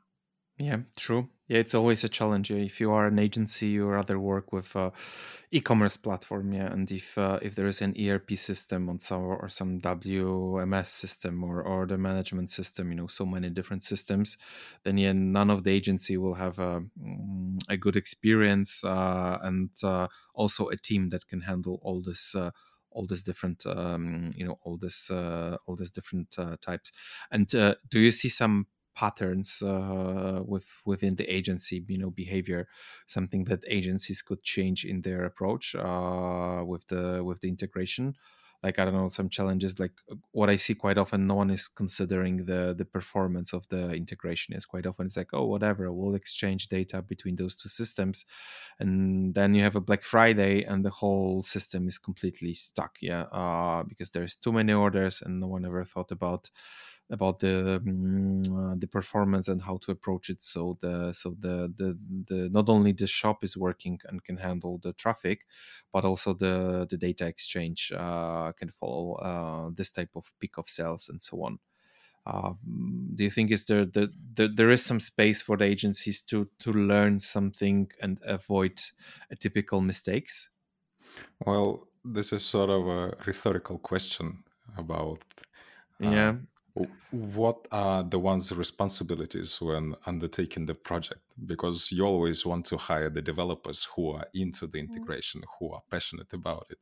Yeah, 0.61 0.79
true. 0.97 1.29
Yeah, 1.47 1.59
it's 1.59 1.75
always 1.75 2.03
a 2.03 2.09
challenge. 2.09 2.51
Yeah. 2.51 2.57
If 2.59 2.81
you 2.81 2.91
are 2.91 3.07
an 3.07 3.19
agency 3.19 3.79
or 3.79 3.97
other 3.97 4.19
work 4.19 4.53
with 4.53 4.75
uh, 4.75 4.91
e-commerce 5.53 5.97
platform, 5.97 6.53
yeah, 6.53 6.67
and 6.67 6.91
if 6.91 7.17
uh, 7.17 7.39
if 7.41 7.55
there 7.55 7.69
is 7.69 7.81
an 7.81 7.95
ERP 7.97 8.33
system 8.37 8.89
on 8.89 8.99
some 8.99 9.23
or 9.23 9.49
some 9.49 9.81
WMS 9.81 10.89
system 10.89 11.45
or 11.45 11.63
order 11.63 11.97
management 11.97 12.51
system, 12.51 12.91
you 12.91 12.97
know, 12.97 13.07
so 13.07 13.25
many 13.25 13.51
different 13.51 13.85
systems, 13.85 14.37
then 14.83 14.99
yeah, 14.99 15.13
none 15.13 15.49
of 15.49 15.63
the 15.63 15.71
agency 15.71 16.17
will 16.17 16.35
have 16.35 16.59
a 16.59 16.83
mm, 17.01 17.59
a 17.69 17.77
good 17.77 17.95
experience 17.97 18.83
uh, 18.83 19.39
and 19.43 19.71
uh, 19.85 20.09
also 20.35 20.69
a 20.69 20.77
team 20.77 21.09
that 21.11 21.29
can 21.29 21.43
handle 21.43 21.79
all 21.83 22.03
this 22.03 22.35
uh, 22.35 22.51
all 22.91 23.07
these 23.07 23.23
different 23.23 23.65
um, 23.67 24.33
you 24.35 24.45
know 24.45 24.59
all 24.63 24.77
this 24.77 25.09
uh, 25.11 25.57
all 25.67 25.77
these 25.77 25.93
different 25.93 26.35
uh, 26.39 26.57
types 26.61 26.93
and 27.31 27.55
uh, 27.55 27.75
do 27.89 28.01
you 28.01 28.11
see 28.11 28.29
some 28.29 28.67
patterns 28.99 29.63
uh, 29.63 30.43
with 30.53 30.67
within 30.85 31.15
the 31.15 31.27
agency 31.39 31.85
you 31.89 31.99
know 32.03 32.11
behavior 32.11 32.67
something 33.07 33.45
that 33.45 33.61
agencies 33.79 34.21
could 34.23 34.43
change 34.43 34.85
in 34.85 35.03
their 35.03 35.23
approach 35.31 35.65
uh, 35.77 36.63
with 36.67 36.85
the 36.89 37.23
with 37.29 37.39
the 37.41 37.49
integration. 37.49 38.15
Like 38.61 38.81
i 38.81 38.85
don't 38.85 38.95
know 38.95 39.09
some 39.09 39.29
challenges 39.29 39.79
like 39.79 39.93
uh, 40.11 40.17
what 40.33 40.51
i 40.51 40.57
see 40.57 40.75
quite 40.75 40.99
often 40.99 41.29
no 41.29 41.37
one 41.37 41.51
is 41.59 41.69
considering 41.69 42.35
the 42.51 42.75
the 42.77 42.85
performance 42.97 43.51
of 43.53 43.69
the 43.69 43.83
integration 44.03 44.57
is 44.57 44.67
quite 44.67 44.85
often 44.85 45.07
it's 45.07 45.17
like 45.17 45.33
oh 45.33 45.47
whatever 45.47 45.93
we'll 45.93 46.17
exchange 46.17 46.63
data 46.69 47.01
between 47.01 47.37
those 47.37 47.55
two 47.55 47.69
systems. 47.69 48.25
And 48.81 49.35
then 49.39 49.55
you 49.55 49.63
have 49.63 49.77
a 49.77 49.87
black 49.89 50.03
friday 50.03 50.65
and 50.71 50.85
the 50.85 50.91
whole 51.01 51.43
system 51.45 51.87
is 51.87 51.99
completely 51.99 52.55
stuck 52.55 52.93
yeah 53.01 53.25
uh, 53.41 53.85
because 53.91 54.11
there's 54.11 54.35
too 54.45 54.53
many 54.53 54.73
orders 54.73 55.23
and 55.23 55.39
no 55.41 55.47
one 55.57 55.65
ever 55.65 55.85
thought 55.85 56.11
about 56.19 56.51
about 57.11 57.39
the 57.39 57.77
um, 57.77 58.43
uh, 58.55 58.75
the 58.77 58.87
performance 58.87 59.49
and 59.49 59.63
how 59.63 59.79
to 59.79 59.91
approach 59.91 60.29
it 60.29 60.43
so 60.43 60.77
the 60.81 61.13
so 61.13 61.31
the, 61.39 61.73
the 61.77 61.99
the 62.27 62.49
not 62.51 62.69
only 62.69 62.93
the 62.93 63.07
shop 63.07 63.43
is 63.43 63.57
working 63.57 63.99
and 64.07 64.25
can 64.25 64.37
handle 64.37 64.79
the 64.79 64.93
traffic 64.93 65.47
but 65.93 66.05
also 66.05 66.35
the 66.35 66.87
the 66.91 66.97
data 66.97 67.27
exchange 67.27 67.93
uh, 67.97 68.53
can 68.53 68.69
follow 68.69 69.15
uh, 69.15 69.71
this 69.75 69.91
type 69.91 70.11
of 70.17 70.33
peak 70.39 70.59
of 70.59 70.69
sales 70.69 71.09
and 71.09 71.23
so 71.23 71.43
on. 71.43 71.59
Uh, 72.27 72.53
do 73.15 73.25
you 73.25 73.31
think 73.31 73.51
is 73.51 73.65
there 73.65 73.87
the, 73.87 74.13
the, 74.35 74.49
there 74.49 74.71
is 74.71 74.85
some 74.85 75.01
space 75.01 75.41
for 75.41 75.57
the 75.57 75.65
agencies 75.65 76.21
to 76.21 76.51
to 76.59 76.73
learn 76.73 77.19
something 77.19 77.91
and 78.01 78.19
avoid 78.23 78.81
typical 79.39 79.81
mistakes? 79.81 80.51
Well 81.45 81.89
this 82.05 82.33
is 82.33 82.45
sort 82.45 82.71
of 82.71 82.87
a 82.87 83.17
rhetorical 83.27 83.79
question 83.79 84.45
about 84.77 85.23
uh, 86.05 86.09
yeah 86.11 86.37
what 87.11 87.67
are 87.73 88.03
the 88.03 88.19
one's 88.19 88.53
responsibilities 88.53 89.61
when 89.61 89.95
undertaking 90.07 90.67
the 90.67 90.75
project 90.75 91.21
because 91.47 91.91
you 91.91 92.05
always 92.05 92.45
want 92.45 92.65
to 92.67 92.77
hire 92.77 93.11
the 93.11 93.23
developers 93.23 93.89
who 93.95 94.11
are 94.11 94.27
into 94.35 94.67
the 94.67 94.79
mm. 94.79 94.89
integration 94.89 95.43
who 95.59 95.73
are 95.73 95.83
passionate 95.91 96.33
about 96.33 96.67
it 96.71 96.79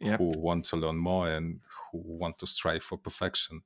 yep. 0.00 0.18
who 0.18 0.32
want 0.38 0.64
to 0.64 0.76
learn 0.76 0.96
more 0.96 1.28
and 1.28 1.60
who 1.90 2.02
want 2.04 2.38
to 2.38 2.46
strive 2.46 2.82
for 2.82 2.98
perfection 2.98 3.60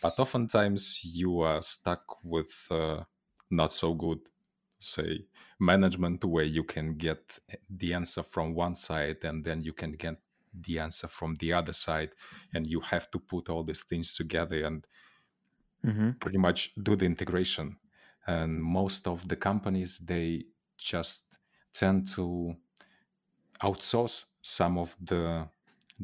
but 0.00 0.18
oftentimes 0.18 1.00
you 1.04 1.40
are 1.40 1.62
stuck 1.62 2.24
with 2.24 2.66
uh, 2.70 3.02
not 3.50 3.72
so 3.72 3.94
good 3.94 4.20
say 4.78 5.24
management 5.58 6.24
where 6.24 6.44
you 6.44 6.62
can 6.62 6.94
get 6.94 7.38
the 7.70 7.94
answer 7.94 8.22
from 8.22 8.54
one 8.54 8.74
side 8.74 9.16
and 9.22 9.44
then 9.44 9.62
you 9.62 9.72
can 9.72 9.92
get 9.92 10.16
the 10.52 10.78
answer 10.78 11.08
from 11.08 11.34
the 11.36 11.52
other 11.52 11.72
side 11.72 12.10
and 12.54 12.66
you 12.66 12.80
have 12.80 13.10
to 13.10 13.18
put 13.18 13.48
all 13.48 13.64
these 13.64 13.82
things 13.82 14.14
together 14.14 14.64
and 14.64 14.86
mm-hmm. 15.84 16.10
pretty 16.20 16.38
much 16.38 16.72
do 16.82 16.96
the 16.96 17.04
integration. 17.04 17.76
And 18.26 18.62
most 18.62 19.06
of 19.06 19.26
the 19.28 19.36
companies 19.36 19.98
they 19.98 20.44
just 20.76 21.24
tend 21.72 22.08
to 22.08 22.54
outsource 23.62 24.24
some 24.42 24.78
of 24.78 24.96
the 25.00 25.48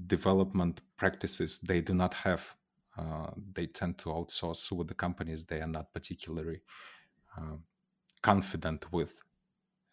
development 0.07 0.81
practices 0.97 1.59
they 1.61 1.81
do 1.81 1.95
not 1.95 2.15
have. 2.15 2.55
Uh, 2.97 3.31
they 3.53 3.67
tend 3.67 3.99
to 3.99 4.11
outsource 4.11 4.71
with 4.73 4.89
the 4.89 4.95
companies 4.95 5.45
they 5.45 5.61
are 5.61 5.67
not 5.67 5.93
particularly 5.93 6.61
uh, 7.37 7.57
confident 8.21 8.93
with. 8.93 9.15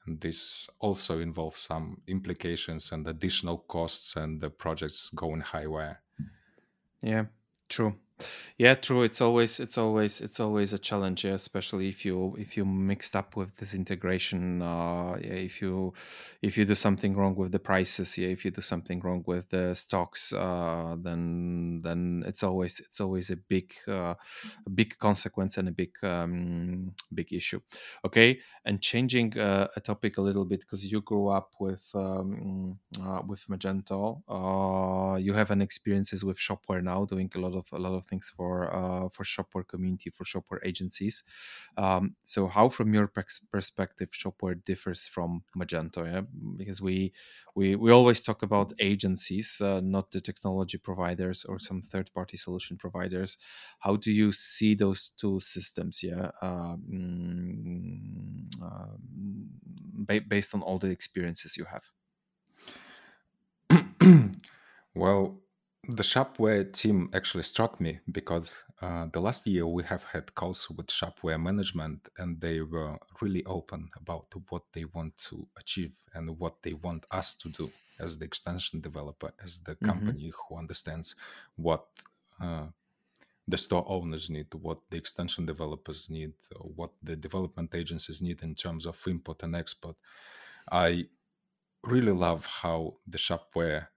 And 0.06 0.20
this 0.20 0.70
also 0.80 1.20
involves 1.20 1.60
some 1.60 2.02
implications 2.08 2.92
and 2.92 3.08
additional 3.08 3.58
costs 3.58 4.16
and 4.16 4.40
the 4.40 4.50
projects 4.50 5.10
going 5.16 5.42
highway. 5.42 5.96
Yeah 7.02 7.26
true 7.70 7.96
yeah 8.58 8.76
true 8.76 9.04
it's 9.04 9.22
always 9.22 9.60
it's 9.60 9.78
always 9.78 10.22
it's 10.22 10.40
always 10.40 10.74
a 10.74 10.80
challenge 10.80 11.24
yeah, 11.26 11.34
especially 11.34 11.88
if 11.90 12.04
you 12.06 12.36
if 12.38 12.58
you 12.58 12.66
mixed 12.66 13.16
up 13.16 13.36
with 13.36 13.56
this 13.58 13.74
integration 13.74 14.62
uh 14.62 15.18
yeah, 15.22 15.34
if 15.34 15.62
you 15.62 15.94
if 16.42 16.58
you 16.58 16.66
do 16.66 16.76
something 16.76 17.16
wrong 17.16 17.36
with 17.36 17.52
the 17.52 17.60
prices 17.60 18.18
yeah 18.18 18.28
if 18.28 18.44
you 18.44 18.52
do 18.52 18.62
something 18.62 19.00
wrong 19.00 19.24
with 19.28 19.50
the 19.50 19.74
stocks 19.76 20.34
uh 20.34 20.96
then 21.00 21.82
then 21.82 22.24
it's 22.26 22.44
always 22.44 22.80
it's 22.80 23.00
always 23.00 23.30
a 23.30 23.38
big 23.38 23.74
uh, 23.88 24.14
a 24.66 24.70
big 24.70 24.98
consequence 24.98 25.58
and 25.58 25.68
a 25.68 25.72
big 25.72 25.92
um 26.04 26.94
big 27.14 27.32
issue. 27.34 27.60
Okay 28.06 28.40
and 28.66 28.82
changing 28.82 29.38
uh, 29.38 29.68
a 29.76 29.80
topic 29.82 30.18
a 30.18 30.22
little 30.22 30.46
bit 30.46 30.62
because 30.62 30.86
you 30.92 31.02
grew 31.02 31.28
up 31.30 31.52
with 31.60 31.90
um 31.96 32.80
uh, 33.02 33.22
with 33.26 33.46
magento 33.48 34.22
uh 34.28 35.16
you 35.16 35.34
have 35.34 35.52
an 35.52 35.62
experiences 35.62 36.24
with 36.24 36.38
shopware 36.38 36.84
now 36.84 37.06
doing 37.06 37.30
a 37.36 37.40
lot 37.40 37.54
of 37.56 37.66
a 37.72 37.78
lot 37.80 37.94
of 37.94 38.09
things 38.10 38.32
for 38.36 38.74
uh, 38.74 39.10
for 39.10 39.24
shopware 39.24 39.68
community 39.68 40.10
for 40.10 40.24
shopware 40.24 40.60
agencies. 40.64 41.24
Um, 41.78 42.16
so 42.24 42.48
how 42.48 42.70
from 42.70 42.94
your 42.94 43.08
perspective 43.52 44.10
shopware 44.12 44.64
differs 44.64 45.08
from 45.08 45.44
magento 45.58 46.06
yeah? 46.12 46.22
because 46.58 46.82
we 46.82 47.14
we 47.56 47.76
we 47.76 47.92
always 47.92 48.22
talk 48.22 48.42
about 48.44 48.74
agencies 48.80 49.62
uh, 49.62 49.82
not 49.84 50.12
the 50.12 50.22
technology 50.22 50.78
providers 50.78 51.46
or 51.46 51.60
some 51.60 51.82
third 51.82 52.12
party 52.14 52.38
solution 52.38 52.78
providers. 52.78 53.38
How 53.80 53.96
do 53.96 54.12
you 54.12 54.32
see 54.32 54.76
those 54.76 55.10
two 55.10 55.40
systems 55.40 56.02
yeah? 56.04 56.32
Uh, 56.42 56.76
based 60.28 60.56
on 60.56 60.62
all 60.62 60.80
the 60.80 60.90
experiences 60.90 61.58
you 61.58 61.66
have? 61.66 61.84
Well 64.96 65.40
the 65.88 66.04
Shopware 66.04 66.72
team 66.74 67.10
actually 67.14 67.44
struck 67.44 67.80
me 67.80 68.00
because 68.12 68.58
uh, 68.82 69.08
the 69.14 69.20
last 69.20 69.48
year 69.48 69.66
we 69.66 69.84
have 69.84 70.04
had 70.04 70.34
calls 70.36 70.70
with 70.70 70.88
Shopware 70.88 71.42
management 71.42 72.10
and 72.18 72.40
they 72.42 72.62
were 72.62 72.98
really 73.22 73.46
open 73.46 73.90
about 73.96 74.28
what 74.50 74.64
they 74.74 74.86
want 74.86 75.18
to 75.18 75.48
achieve 75.58 75.94
and 76.14 76.38
what 76.38 76.62
they 76.64 76.74
want 76.74 77.06
us 77.12 77.34
to 77.36 77.50
do 77.50 77.72
as 78.00 78.18
the 78.18 78.26
extension 78.26 78.82
developer, 78.82 79.32
as 79.44 79.60
the 79.60 79.74
mm-hmm. 79.76 79.86
company 79.86 80.32
who 80.36 80.58
understands 80.58 81.16
what 81.56 81.86
uh, 82.42 82.66
the 83.48 83.58
store 83.58 83.86
owners 83.88 84.30
need, 84.30 84.48
what 84.54 84.80
the 84.90 84.98
extension 84.98 85.46
developers 85.46 86.10
need, 86.10 86.34
what 86.76 86.92
the 87.04 87.16
development 87.16 87.74
agencies 87.74 88.22
need 88.22 88.44
in 88.44 88.54
terms 88.54 88.86
of 88.86 89.02
import 89.08 89.44
and 89.44 89.56
export. 89.56 89.96
I 90.72 91.08
really 91.84 92.12
love 92.12 92.46
how 92.46 92.96
the 93.08 93.18
Shopware 93.18 93.88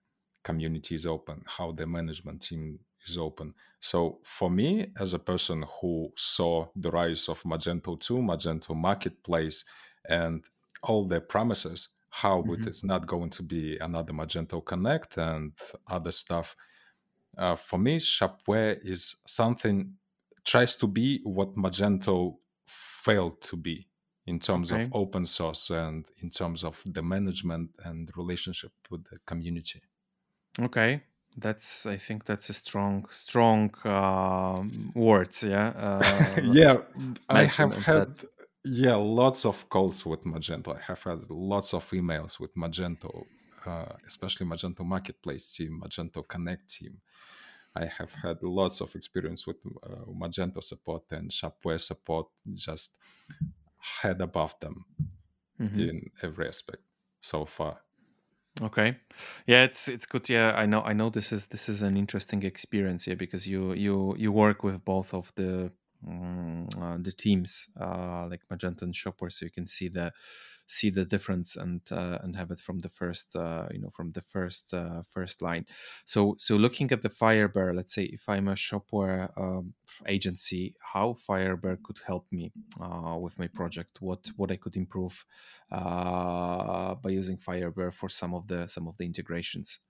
community 0.42 0.94
is 0.94 1.06
open, 1.06 1.42
how 1.46 1.72
the 1.72 1.86
management 1.86 2.42
team 2.42 2.78
is 3.06 3.18
open. 3.18 3.54
So 3.80 4.18
for 4.22 4.50
me, 4.50 4.92
as 4.98 5.14
a 5.14 5.18
person 5.18 5.64
who 5.80 6.12
saw 6.16 6.68
the 6.76 6.90
rise 6.90 7.28
of 7.28 7.42
Magento 7.42 7.98
2, 7.98 8.14
Magento 8.16 8.74
Marketplace, 8.76 9.64
and 10.08 10.42
all 10.82 11.06
the 11.06 11.20
promises, 11.20 11.88
how 12.10 12.42
mm-hmm. 12.42 12.54
it 12.54 12.66
is 12.66 12.84
not 12.84 13.06
going 13.06 13.30
to 13.30 13.42
be 13.42 13.78
another 13.78 14.12
Magento 14.12 14.64
Connect 14.64 15.16
and 15.16 15.52
other 15.88 16.12
stuff. 16.12 16.54
Uh, 17.38 17.54
for 17.54 17.78
me, 17.78 17.98
Shopware 17.98 18.78
is 18.84 19.16
something 19.26 19.94
tries 20.44 20.76
to 20.76 20.86
be 20.86 21.20
what 21.24 21.56
Magento 21.56 22.36
failed 22.66 23.40
to 23.42 23.56
be 23.56 23.88
in 24.26 24.38
terms 24.38 24.72
okay. 24.72 24.84
of 24.84 24.90
open 24.94 25.26
source 25.26 25.70
and 25.70 26.06
in 26.18 26.30
terms 26.30 26.64
of 26.64 26.80
the 26.86 27.02
management 27.02 27.70
and 27.84 28.10
relationship 28.16 28.72
with 28.90 29.04
the 29.04 29.18
community. 29.26 29.82
Okay, 30.60 31.02
that's 31.36 31.86
I 31.86 31.96
think 31.96 32.24
that's 32.24 32.50
a 32.50 32.52
strong 32.54 33.06
strong 33.10 33.74
um, 33.84 34.92
words. 34.94 35.42
Yeah. 35.42 35.68
Uh, 35.70 36.40
yeah, 36.42 36.76
I 37.28 37.44
have 37.44 37.74
had 37.74 38.08
yeah 38.64 38.94
lots 38.96 39.44
of 39.44 39.68
calls 39.68 40.04
with 40.06 40.24
Magento. 40.24 40.76
I 40.76 40.80
have 40.82 41.02
had 41.02 41.30
lots 41.30 41.72
of 41.74 41.88
emails 41.90 42.38
with 42.38 42.54
Magento, 42.54 43.24
uh, 43.66 43.94
especially 44.06 44.46
Magento 44.46 44.84
Marketplace 44.84 45.52
team, 45.54 45.80
Magento 45.84 46.26
Connect 46.28 46.68
team. 46.68 47.00
I 47.74 47.86
have 47.86 48.12
had 48.12 48.42
lots 48.42 48.80
of 48.82 48.94
experience 48.94 49.46
with 49.46 49.56
uh, 49.82 50.04
Magento 50.12 50.62
support 50.62 51.04
and 51.12 51.30
Shopware 51.30 51.80
support. 51.80 52.28
Just 52.54 52.98
head 53.78 54.20
above 54.20 54.54
them 54.60 54.84
Mhm. 55.60 55.78
in 55.80 56.10
every 56.22 56.48
aspect 56.48 56.82
so 57.20 57.44
far. 57.46 57.80
Okay, 58.60 58.96
yeah, 59.46 59.64
it's 59.64 59.88
it's 59.88 60.04
good. 60.04 60.28
Yeah, 60.28 60.52
I 60.54 60.66
know. 60.66 60.82
I 60.82 60.92
know 60.92 61.08
this 61.08 61.32
is 61.32 61.46
this 61.46 61.68
is 61.70 61.80
an 61.80 61.96
interesting 61.96 62.42
experience 62.42 63.04
here 63.06 63.16
because 63.16 63.48
you 63.48 63.72
you 63.72 64.14
you 64.18 64.30
work 64.30 64.62
with 64.62 64.84
both 64.84 65.14
of 65.14 65.32
the 65.36 65.72
mm, 66.06 66.68
uh, 66.78 66.98
the 67.00 67.12
teams 67.12 67.68
uh, 67.80 68.26
like 68.28 68.42
Magento 68.52 68.82
and 68.82 68.92
Shopware, 68.92 69.32
so 69.32 69.46
you 69.46 69.50
can 69.50 69.66
see 69.66 69.88
the 69.88 70.12
see 70.66 70.90
the 70.90 71.04
difference 71.04 71.56
and 71.56 71.82
uh, 71.92 72.18
and 72.22 72.36
have 72.36 72.50
it 72.50 72.58
from 72.60 72.78
the 72.80 72.88
first 72.88 73.36
uh, 73.36 73.68
you 73.70 73.78
know 73.80 73.90
from 73.90 74.12
the 74.12 74.20
first 74.20 74.72
uh, 74.74 75.02
first 75.02 75.42
line. 75.42 75.66
So 76.04 76.34
so 76.38 76.56
looking 76.56 76.90
at 76.92 77.02
the 77.02 77.08
Firebear, 77.10 77.74
let's 77.74 77.94
say 77.94 78.04
if 78.04 78.28
I'm 78.28 78.48
a 78.48 78.54
Shopware 78.54 79.30
um, 79.36 79.74
agency, 80.06 80.74
how 80.80 81.12
Firebear 81.14 81.82
could 81.82 82.00
help 82.06 82.26
me 82.32 82.52
uh, 82.80 83.18
with 83.20 83.38
my 83.38 83.48
project, 83.48 84.00
what 84.00 84.30
what 84.36 84.50
I 84.50 84.56
could 84.56 84.76
improve 84.76 85.24
uh, 85.70 86.94
by 86.96 87.10
using 87.10 87.36
Firebear 87.38 87.92
for 87.92 88.08
some 88.08 88.34
of 88.34 88.46
the 88.48 88.68
some 88.68 88.88
of 88.88 88.98
the 88.98 89.04
integrations. 89.04 89.80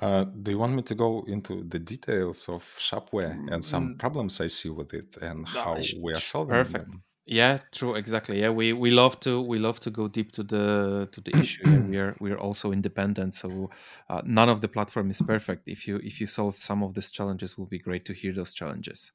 Uh, 0.00 0.24
do 0.24 0.52
you 0.52 0.58
want 0.58 0.74
me 0.74 0.82
to 0.82 0.94
go 0.94 1.24
into 1.24 1.64
the 1.64 1.78
details 1.78 2.48
of 2.48 2.62
Shopware 2.78 3.42
and 3.48 3.64
some 3.64 3.90
Mm, 3.90 3.98
problems 3.98 4.40
I 4.40 4.46
see 4.46 4.68
with 4.70 4.94
it 4.94 5.16
and 5.16 5.46
how 5.48 5.88
we 5.96 6.12
are 6.14 6.20
solving 6.20 6.66
perfect. 6.66 6.72
them? 6.72 7.02
Yeah, 7.30 7.58
true, 7.72 7.94
exactly. 7.94 8.40
Yeah, 8.40 8.48
we 8.50 8.72
we 8.72 8.90
love 8.90 9.20
to 9.20 9.40
we 9.42 9.58
love 9.58 9.80
to 9.80 9.90
go 9.90 10.08
deep 10.08 10.32
to 10.32 10.42
the 10.42 11.08
to 11.12 11.20
the 11.20 11.36
issue. 11.36 11.68
We 11.86 11.98
are 11.98 12.16
we 12.20 12.30
are 12.32 12.38
also 12.38 12.72
independent, 12.72 13.34
so 13.34 13.70
uh, 14.08 14.22
none 14.24 14.48
of 14.48 14.60
the 14.62 14.68
platform 14.68 15.10
is 15.10 15.20
perfect. 15.20 15.68
If 15.68 15.86
you 15.86 15.96
if 16.02 16.20
you 16.20 16.26
solve 16.26 16.56
some 16.56 16.82
of 16.82 16.94
these 16.94 17.10
challenges, 17.10 17.58
will 17.58 17.66
be 17.66 17.78
great 17.78 18.04
to 18.06 18.14
hear 18.14 18.32
those 18.32 18.54
challenges. 18.54 19.12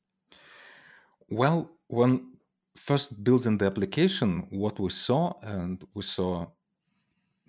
Well, 1.29 1.69
when 1.87 2.37
first 2.75 3.23
building 3.23 3.57
the 3.57 3.65
application, 3.65 4.47
what 4.49 4.79
we 4.79 4.89
saw, 4.89 5.33
and 5.41 5.83
we 5.93 6.01
saw 6.03 6.47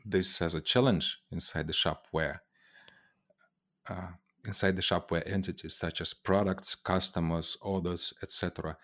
this 0.04 0.40
as 0.40 0.54
a 0.54 0.60
challenge 0.62 1.18
inside 1.30 1.66
the 1.66 1.72
Shopware, 1.74 2.40
uh, 3.88 4.08
inside 4.46 4.76
the 4.76 4.82
Shopware 4.82 5.22
entities 5.26 5.74
such 5.74 6.00
as 6.00 6.14
products, 6.14 6.74
customers, 6.74 7.56
orders, 7.62 8.12
etc. 8.22 8.76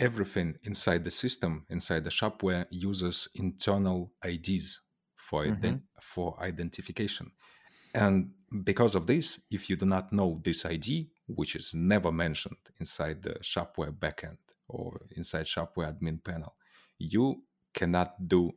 Everything 0.00 0.56
inside 0.64 1.04
the 1.04 1.10
system, 1.10 1.66
inside 1.68 2.04
the 2.04 2.10
Shopware, 2.10 2.66
uses 2.70 3.28
internal 3.34 4.12
IDs 4.24 4.80
for 5.16 5.44
Mm-hmm. 5.44 5.66
ident- 5.66 5.82
for 6.00 6.42
identification. 6.42 7.30
And 7.94 8.32
because 8.64 8.94
of 8.94 9.06
this, 9.06 9.40
if 9.50 9.68
you 9.68 9.76
do 9.76 9.84
not 9.86 10.12
know 10.12 10.40
this 10.42 10.64
ID, 10.64 11.10
which 11.26 11.54
is 11.54 11.74
never 11.74 12.10
mentioned 12.10 12.56
inside 12.78 13.22
the 13.22 13.34
Shopware 13.42 13.92
backend 13.92 14.38
or 14.68 15.00
inside 15.16 15.46
Shopware 15.46 15.92
admin 15.92 16.22
panel, 16.24 16.54
you 16.98 17.42
cannot 17.74 18.26
do 18.26 18.52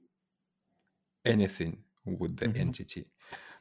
anything 1.26 1.84
with 2.06 2.38
the 2.38 2.48
Mhm. 2.48 2.56
entity. 2.56 3.12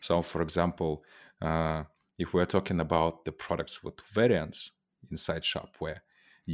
So, 0.00 0.22
for 0.22 0.42
example, 0.42 1.04
uh, 1.40 1.84
if 2.18 2.34
we're 2.34 2.44
talking 2.46 2.80
about 2.80 3.24
the 3.24 3.32
products 3.32 3.82
with 3.82 4.00
variants 4.02 4.72
inside 5.10 5.42
Shopware, 5.42 6.00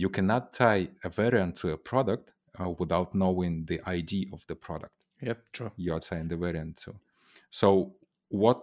you 0.03 0.09
cannot 0.17 0.45
tie 0.53 0.85
a 1.05 1.09
variant 1.23 1.53
to 1.61 1.67
a 1.73 1.79
product 1.91 2.27
uh, 2.61 2.71
without 2.81 3.15
knowing 3.23 3.55
the 3.71 3.79
ID 3.99 4.13
of 4.33 4.41
the 4.51 4.55
product 4.67 4.95
Yep, 5.29 5.39
true. 5.57 5.71
you're 5.77 6.01
tying 6.09 6.29
the 6.29 6.37
variant 6.47 6.77
to. 6.85 6.91
So, 7.51 7.69
what 8.45 8.59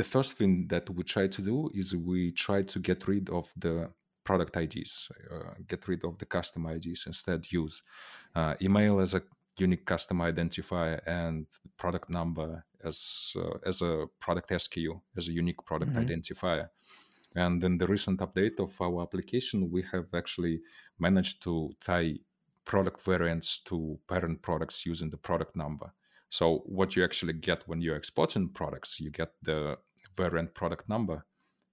the 0.00 0.04
first 0.14 0.30
thing 0.38 0.68
that 0.68 0.84
we 0.96 1.02
try 1.14 1.26
to 1.36 1.42
do 1.50 1.56
is 1.80 1.86
we 2.12 2.32
try 2.32 2.60
to 2.72 2.78
get 2.88 3.00
rid 3.12 3.30
of 3.30 3.46
the 3.64 3.74
product 4.24 4.56
IDs, 4.56 5.08
uh, 5.32 5.54
get 5.72 5.88
rid 5.88 6.04
of 6.04 6.18
the 6.18 6.26
custom 6.26 6.66
IDs, 6.66 7.06
instead 7.06 7.40
use 7.50 7.82
uh, 8.34 8.54
email 8.60 9.00
as 9.00 9.14
a 9.14 9.22
unique 9.58 9.86
custom 9.86 10.18
identifier 10.18 11.00
and 11.06 11.46
product 11.82 12.08
number 12.10 12.64
as 12.84 13.32
uh, 13.42 13.56
as 13.70 13.82
a 13.82 13.92
product 14.20 14.48
SKU 14.50 15.00
as 15.16 15.28
a 15.28 15.32
unique 15.42 15.62
product 15.64 15.92
Mhm. 15.94 16.02
identifier. 16.04 16.68
And 17.34 17.62
in 17.62 17.78
the 17.78 17.86
recent 17.86 18.20
update 18.20 18.58
of 18.58 18.80
our 18.80 19.02
application, 19.02 19.70
we 19.70 19.82
have 19.92 20.06
actually 20.14 20.60
managed 20.98 21.42
to 21.44 21.70
tie 21.80 22.14
product 22.64 23.00
variants 23.00 23.60
to 23.62 23.98
parent 24.08 24.42
products 24.42 24.84
using 24.84 25.10
the 25.10 25.16
product 25.16 25.56
number. 25.56 25.92
So 26.30 26.58
what 26.66 26.96
you 26.96 27.04
actually 27.04 27.34
get 27.34 27.66
when 27.66 27.80
you're 27.80 27.96
exporting 27.96 28.50
products, 28.50 29.00
you 29.00 29.10
get 29.10 29.32
the 29.42 29.78
variant 30.16 30.54
product 30.54 30.88
number. 30.88 31.24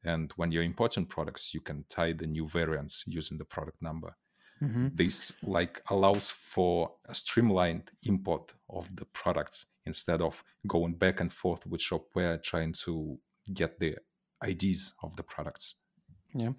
And 0.03 0.31
when 0.35 0.51
you're 0.51 0.63
importing 0.63 1.05
products, 1.05 1.53
you 1.53 1.61
can 1.61 1.83
tie 1.89 2.13
the 2.13 2.27
new 2.27 2.47
variants 2.47 3.03
using 3.07 3.37
the 3.37 3.45
product 3.45 3.81
number. 3.81 4.15
Mhm. 4.61 4.95
This 4.95 5.33
like 5.43 5.81
allows 5.89 6.29
for 6.29 6.95
a 7.05 7.15
streamlined 7.15 7.91
import 8.03 8.53
of 8.69 8.95
the 8.95 9.05
products 9.05 9.65
instead 9.85 10.21
of 10.21 10.43
going 10.67 10.95
back 10.95 11.19
and 11.19 11.31
forth 11.31 11.65
with 11.67 11.81
Shopware 11.81 12.41
trying 12.41 12.73
to 12.85 13.19
get 13.53 13.79
the 13.79 13.97
IDs 14.41 14.93
of 15.04 15.15
the 15.15 15.24
products. 15.24 15.76
Yeah, 16.38 16.52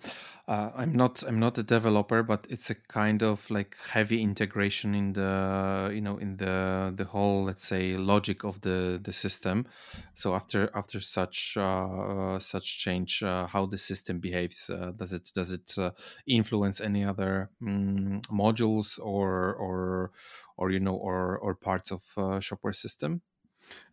uh, 0.49 0.71
I'm 0.75 0.95
not 0.97 1.23
I'm 1.23 1.39
not 1.39 1.59
a 1.59 1.63
developer, 1.63 2.23
but 2.23 2.47
it's 2.49 2.71
a 2.71 2.75
kind 2.75 3.23
of 3.23 3.51
like 3.51 3.77
heavy 3.91 4.23
integration 4.23 4.95
in 4.95 5.13
the 5.13 5.91
you 5.93 6.01
know 6.01 6.17
in 6.17 6.39
the 6.39 6.95
the 6.97 7.05
whole 7.05 7.45
let's 7.45 7.67
say 7.67 7.93
logic 7.93 8.43
of 8.43 8.63
the 8.63 8.99
the 9.03 9.13
system. 9.13 9.67
So 10.15 10.35
after 10.35 10.71
after 10.75 10.99
such 11.01 11.59
uh, 11.59 12.39
such 12.39 12.79
change, 12.79 13.23
uh, 13.23 13.47
how 13.49 13.67
the 13.67 13.77
system 13.77 14.19
behaves, 14.19 14.71
uh, 14.71 14.93
does 14.97 15.13
it 15.13 15.31
does 15.35 15.53
it 15.53 15.75
uh, 15.77 15.91
influence 16.27 16.81
any 16.81 17.05
other 17.05 17.51
mm, 17.63 18.23
modules 18.29 18.99
or 18.99 19.55
or 19.57 20.13
or 20.57 20.71
you 20.71 20.81
know 20.81 20.97
or 20.97 21.39
or 21.39 21.55
parts 21.55 21.91
of 21.91 22.03
uh, 22.17 22.41
Shopware 22.41 22.75
system? 22.75 23.21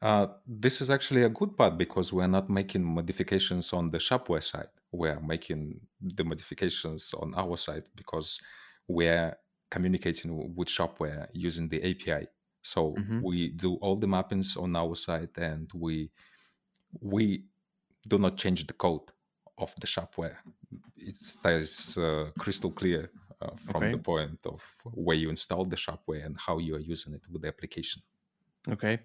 Uh, 0.01 0.27
this 0.47 0.81
is 0.81 0.89
actually 0.89 1.23
a 1.23 1.29
good 1.29 1.55
part 1.57 1.77
because 1.77 2.11
we're 2.13 2.27
not 2.27 2.49
making 2.49 2.83
modifications 2.83 3.73
on 3.73 3.89
the 3.91 3.97
Shopware 3.97 4.43
side. 4.43 4.69
We're 4.91 5.19
making 5.19 5.79
the 6.01 6.23
modifications 6.23 7.13
on 7.13 7.33
our 7.35 7.57
side 7.57 7.85
because 7.95 8.39
we're 8.87 9.35
communicating 9.71 10.55
with 10.55 10.67
Shopware 10.67 11.27
using 11.33 11.69
the 11.69 11.81
API. 11.83 12.27
So 12.61 12.81
Mhm. 12.97 13.21
we 13.21 13.49
do 13.49 13.75
all 13.75 13.95
the 13.95 14.07
mappings 14.07 14.57
on 14.61 14.75
our 14.75 14.95
side, 14.95 15.31
and 15.37 15.69
we 15.73 16.11
we 17.01 17.45
do 18.07 18.17
not 18.17 18.37
change 18.37 18.67
the 18.67 18.73
code 18.73 19.11
of 19.57 19.73
the 19.81 19.87
Shopware. 19.87 20.37
It 20.97 21.15
stays 21.15 21.97
uh, 21.97 22.31
crystal 22.37 22.71
clear 22.71 23.11
uh, 23.41 23.55
from 23.55 23.83
Okay. 23.83 23.91
the 23.91 23.97
point 23.97 24.39
of 24.45 24.63
where 24.85 25.17
you 25.17 25.29
install 25.29 25.65
the 25.65 25.75
Shopware 25.75 26.25
and 26.25 26.37
how 26.39 26.59
you 26.59 26.75
are 26.75 26.79
using 26.79 27.13
it 27.13 27.23
with 27.29 27.41
the 27.43 27.47
application. 27.49 28.01
Okay, 28.69 28.99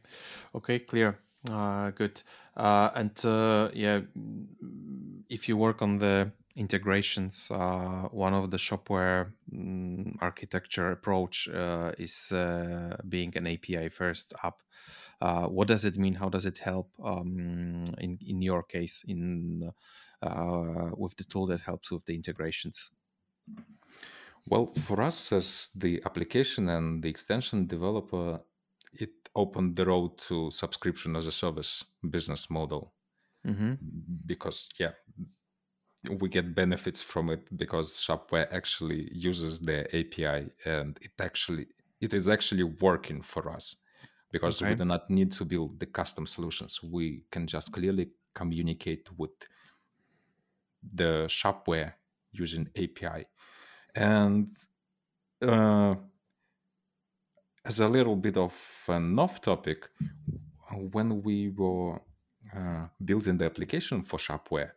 okay, 0.55 0.79
clear. 0.79 1.19
Uh, 1.51 1.91
good. 1.91 2.23
Uh, 2.57 2.91
and 2.95 3.25
uh, 3.25 3.71
yeah, 3.75 4.01
mm, 4.17 5.23
if 5.29 5.49
you 5.49 5.57
work 5.57 5.83
on 5.83 5.99
the 5.99 6.33
integrations, 6.57 7.51
uh, 7.51 8.09
one 8.11 8.35
of 8.35 8.51
the 8.51 8.57
Shopware 8.57 9.33
mm, 9.53 10.17
architecture 10.21 10.91
approach 10.93 11.49
uh, 11.49 11.93
is 11.99 12.33
uh, 12.33 12.97
being 13.09 13.37
an 13.37 13.47
API 13.47 13.89
first 13.89 14.33
app. 14.45 14.63
Uh, 15.21 15.49
what 15.49 15.69
does 15.69 15.85
it 15.85 15.97
mean? 15.97 16.15
How 16.15 16.29
does 16.29 16.47
it 16.47 16.59
help 16.59 16.93
um, 17.03 17.87
in 17.99 18.19
in 18.21 18.43
your 18.43 18.63
case 18.63 19.05
in 19.09 19.73
uh, 20.23 20.91
with 20.97 21.17
the 21.17 21.25
tool 21.25 21.47
that 21.49 21.63
helps 21.63 21.91
with 21.91 22.05
the 22.07 22.15
integrations? 22.15 22.91
Well, 24.47 24.73
for 24.75 25.03
us 25.03 25.33
as 25.33 25.71
the 25.75 26.03
application 26.07 26.69
and 26.69 27.03
the 27.03 27.09
extension 27.11 27.67
developer, 27.67 28.41
it 28.93 29.11
opened 29.35 29.77
the 29.77 29.85
road 29.87 30.19
to 30.19 30.51
subscription 30.51 31.17
as 31.17 31.27
a 31.27 31.33
service 31.33 31.85
business 32.11 32.51
model 32.51 32.95
hmm 33.45 33.75
because, 34.27 34.69
yeah, 34.79 34.93
we 36.11 36.29
get 36.29 36.55
benefits 36.55 37.03
from 37.03 37.31
it 37.31 37.49
because 37.57 37.97
Shopware 37.99 38.53
actually 38.53 39.11
uses 39.13 39.61
the 39.61 39.85
API 39.97 40.51
and 40.65 40.99
it 41.01 41.13
actually 41.21 41.67
it 42.01 42.15
is 42.15 42.29
actually 42.29 42.63
working 42.63 43.21
for 43.21 43.51
us 43.51 43.77
because 44.31 44.63
we 44.63 44.75
do 44.75 44.85
not 44.85 45.11
need 45.11 45.33
to 45.33 45.45
build 45.45 45.81
the 45.81 45.87
custom 45.87 46.27
solutions. 46.27 46.83
We 46.83 47.25
can 47.31 47.47
just 47.47 47.73
clearly 47.73 48.11
communicate 48.35 49.09
with 49.17 49.31
the 50.95 51.27
Shopware 51.29 51.95
using 52.33 52.69
API. 52.77 53.27
And 53.95 54.57
uh, 55.43 55.97
as 57.69 57.81
a 57.81 57.89
little 57.89 58.17
bit 58.17 58.37
of 58.37 58.55
an 58.89 59.19
off 59.19 59.41
topic, 59.41 59.89
when 60.93 61.23
we 61.23 61.51
were 61.51 62.01
uh, 62.55 62.87
building 63.05 63.39
the 63.39 63.45
application 63.45 64.03
for 64.03 64.19
Shopware, 64.19 64.73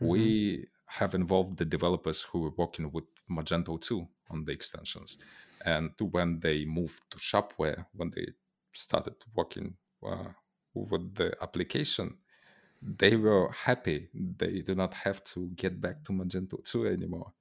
we 0.00 0.66
have 0.86 1.14
involved 1.14 1.56
the 1.58 1.64
developers 1.64 2.22
who 2.22 2.40
were 2.40 2.54
working 2.56 2.90
with 2.92 3.04
Magento 3.30 3.80
2 3.80 4.06
on 4.30 4.44
the 4.44 4.52
extensions. 4.52 5.18
And 5.64 5.92
when 6.00 6.40
they 6.40 6.64
moved 6.64 7.02
to 7.10 7.18
Shopware, 7.18 7.86
when 7.94 8.10
they 8.10 8.26
started 8.72 9.14
working 9.34 9.76
uh, 10.04 10.30
with 10.74 11.14
the 11.14 11.36
application, 11.40 12.18
they 12.82 13.16
were 13.16 13.50
happy. 13.52 14.08
They 14.14 14.60
do 14.62 14.74
not 14.74 14.94
have 14.94 15.22
to 15.24 15.48
get 15.50 15.80
back 15.80 16.04
to 16.04 16.12
Magento 16.12 16.64
2 16.64 16.88
anymore 16.88 17.32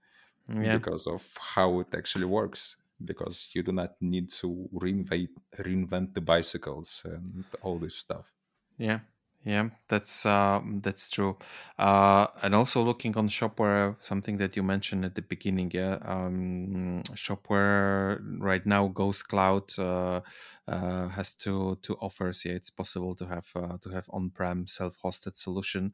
Yeah. 0.48 0.78
because 0.78 1.08
of 1.08 1.38
how 1.40 1.80
it 1.80 1.94
actually 1.96 2.26
works. 2.26 2.78
Because 3.06 3.50
you 3.54 3.64
do 3.64 3.72
not 3.72 3.96
need 4.02 4.32
to 4.32 4.70
reinvent 4.74 5.30
reinvent 5.58 6.14
the 6.14 6.22
bicycles 6.22 7.04
and 7.06 7.46
all 7.62 7.78
this 7.78 7.96
stuff. 7.96 8.34
Yeah, 8.78 9.00
yeah, 9.44 9.70
that's 9.88 10.24
uh, 10.26 10.62
that's 10.84 11.10
true. 11.10 11.38
Uh, 11.80 12.28
and 12.44 12.54
also 12.54 12.84
looking 12.84 13.18
on 13.18 13.28
Shopware, 13.28 13.96
something 14.00 14.38
that 14.38 14.56
you 14.56 14.62
mentioned 14.62 15.04
at 15.04 15.16
the 15.16 15.24
beginning, 15.24 15.72
yeah, 15.74 15.98
um, 16.04 17.02
Shopware 17.16 18.20
right 18.40 18.64
now 18.66 18.88
goes 18.88 19.24
cloud 19.24 19.64
uh, 19.80 20.22
uh, 20.68 21.08
has 21.10 21.34
two 21.34 21.80
two 21.82 21.96
offers. 21.96 22.46
Yeah, 22.46 22.54
it's 22.54 22.70
possible 22.70 23.16
to 23.16 23.26
have 23.26 23.48
uh, 23.56 23.78
to 23.82 23.90
have 23.90 24.06
on-prem 24.12 24.68
self-hosted 24.68 25.36
solution, 25.36 25.94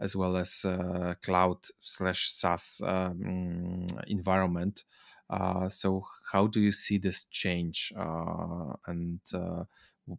as 0.00 0.16
well 0.16 0.36
as 0.36 0.64
uh, 0.64 1.14
cloud 1.22 1.58
slash 1.80 2.30
SaaS 2.30 2.82
um, 2.84 3.86
environment. 4.08 4.82
Uh, 5.30 5.68
so 5.68 6.04
how 6.32 6.46
do 6.46 6.60
you 6.60 6.72
see 6.72 6.98
this 6.98 7.24
change 7.26 7.92
uh, 7.96 8.74
and 8.86 9.20
uh, 9.34 9.64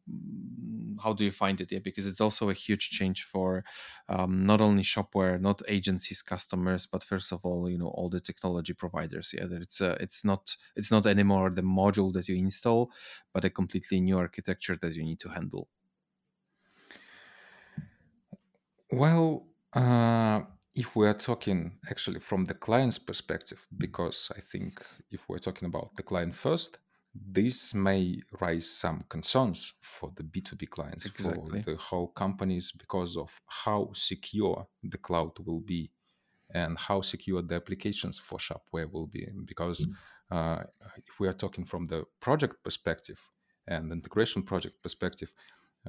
Mm, 0.08 0.98
how 1.02 1.13
do 1.13 1.24
you 1.24 1.32
find 1.32 1.60
it? 1.62 1.72
Yeah, 1.72 1.80
because 1.80 2.06
it's 2.06 2.22
also 2.22 2.50
a 2.50 2.54
huge 2.54 2.89
change 2.91 3.24
for 3.24 3.63
um, 4.08 4.45
not 4.45 4.62
only 4.62 4.84
shopware, 4.84 5.39
not 5.41 5.62
agencies, 5.67 6.22
customers, 6.22 6.86
but 6.86 7.04
first 7.04 7.32
of 7.32 7.39
all, 7.43 7.69
you 7.69 7.78
know, 7.78 7.88
all 7.88 8.10
the 8.10 8.19
technology 8.19 8.74
providers. 8.74 9.34
Yeah, 9.36 9.48
it's 9.52 9.82
uh, 9.82 9.98
it's 10.00 10.24
not 10.24 10.56
it's 10.76 10.91
not 10.91 11.06
anymore 11.08 11.50
the 11.50 11.63
module 11.63 12.13
that 12.13 12.28
you 12.28 12.36
install, 12.36 12.91
but 13.34 13.45
a 13.45 13.50
completely 13.50 14.00
new 14.00 14.17
architecture 14.17 14.78
that 14.82 14.93
you 14.95 15.04
need 15.04 15.19
to 15.22 15.30
handle. 15.30 15.69
Well, 18.91 19.48
uh, 19.74 20.43
if 20.80 20.96
we 20.96 21.06
are 21.06 21.20
talking 21.30 21.74
actually 21.92 22.22
from 22.22 22.46
the 22.46 22.54
client's 22.54 22.98
perspective, 22.98 23.68
because 23.78 24.32
I 24.38 24.39
think 24.39 24.82
if 25.12 25.28
we're 25.28 25.46
talking 25.48 25.65
about 25.65 25.89
the 25.98 26.04
client 26.04 26.34
first, 26.34 26.78
this 27.13 27.74
may 27.74 28.22
raise 28.39 28.72
some 28.72 29.04
concerns 29.10 29.74
for 29.82 30.10
the 30.15 30.24
B2B 30.24 30.70
clients, 30.70 31.06
exactly. 31.06 31.63
for 31.63 31.72
the 31.72 31.78
whole 31.78 32.08
companies, 32.08 32.72
because 32.72 33.18
of 33.18 33.30
how 33.48 33.89
secure 33.94 34.65
the 34.82 34.98
cloud 34.98 35.32
will 35.46 35.60
be 35.60 35.92
and 36.54 36.80
how 36.80 37.02
secure 37.02 37.42
the 37.42 37.56
applications 37.56 38.18
for 38.18 38.39
Shopware 38.39 38.89
will 38.89 39.08
be. 39.08 39.28
Because 39.46 39.86
uh, 40.32 40.63
if 41.06 41.20
we 41.20 41.28
are 41.28 41.34
talking 41.44 41.65
from 41.65 41.88
the 41.88 42.06
project 42.22 42.63
perspective 42.63 43.20
and 43.68 43.92
integration 43.92 44.44
project 44.44 44.82
perspective, 44.82 45.34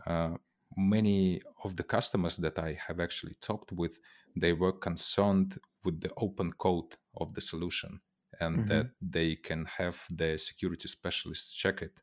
uh, 0.05 0.35
many 0.77 1.41
of 1.65 1.77
the 1.77 1.85
customers 1.85 2.37
that 2.39 2.59
I 2.59 2.79
have 2.87 2.99
actually 2.99 3.37
talked 3.41 3.71
with, 3.73 3.99
they 4.37 4.53
were 4.53 4.73
concerned 4.73 5.59
with 5.85 6.01
the 6.01 6.11
open 6.17 6.53
code 6.53 6.97
of 7.17 7.35
the 7.35 7.41
solution 7.41 8.01
and 8.41 8.59
mm-hmm. 8.59 8.69
that 8.69 8.91
they 9.01 9.37
can 9.37 9.65
have 9.65 10.01
the 10.11 10.39
security 10.39 10.89
specialists 10.89 11.53
check 11.55 11.83
it 11.83 12.01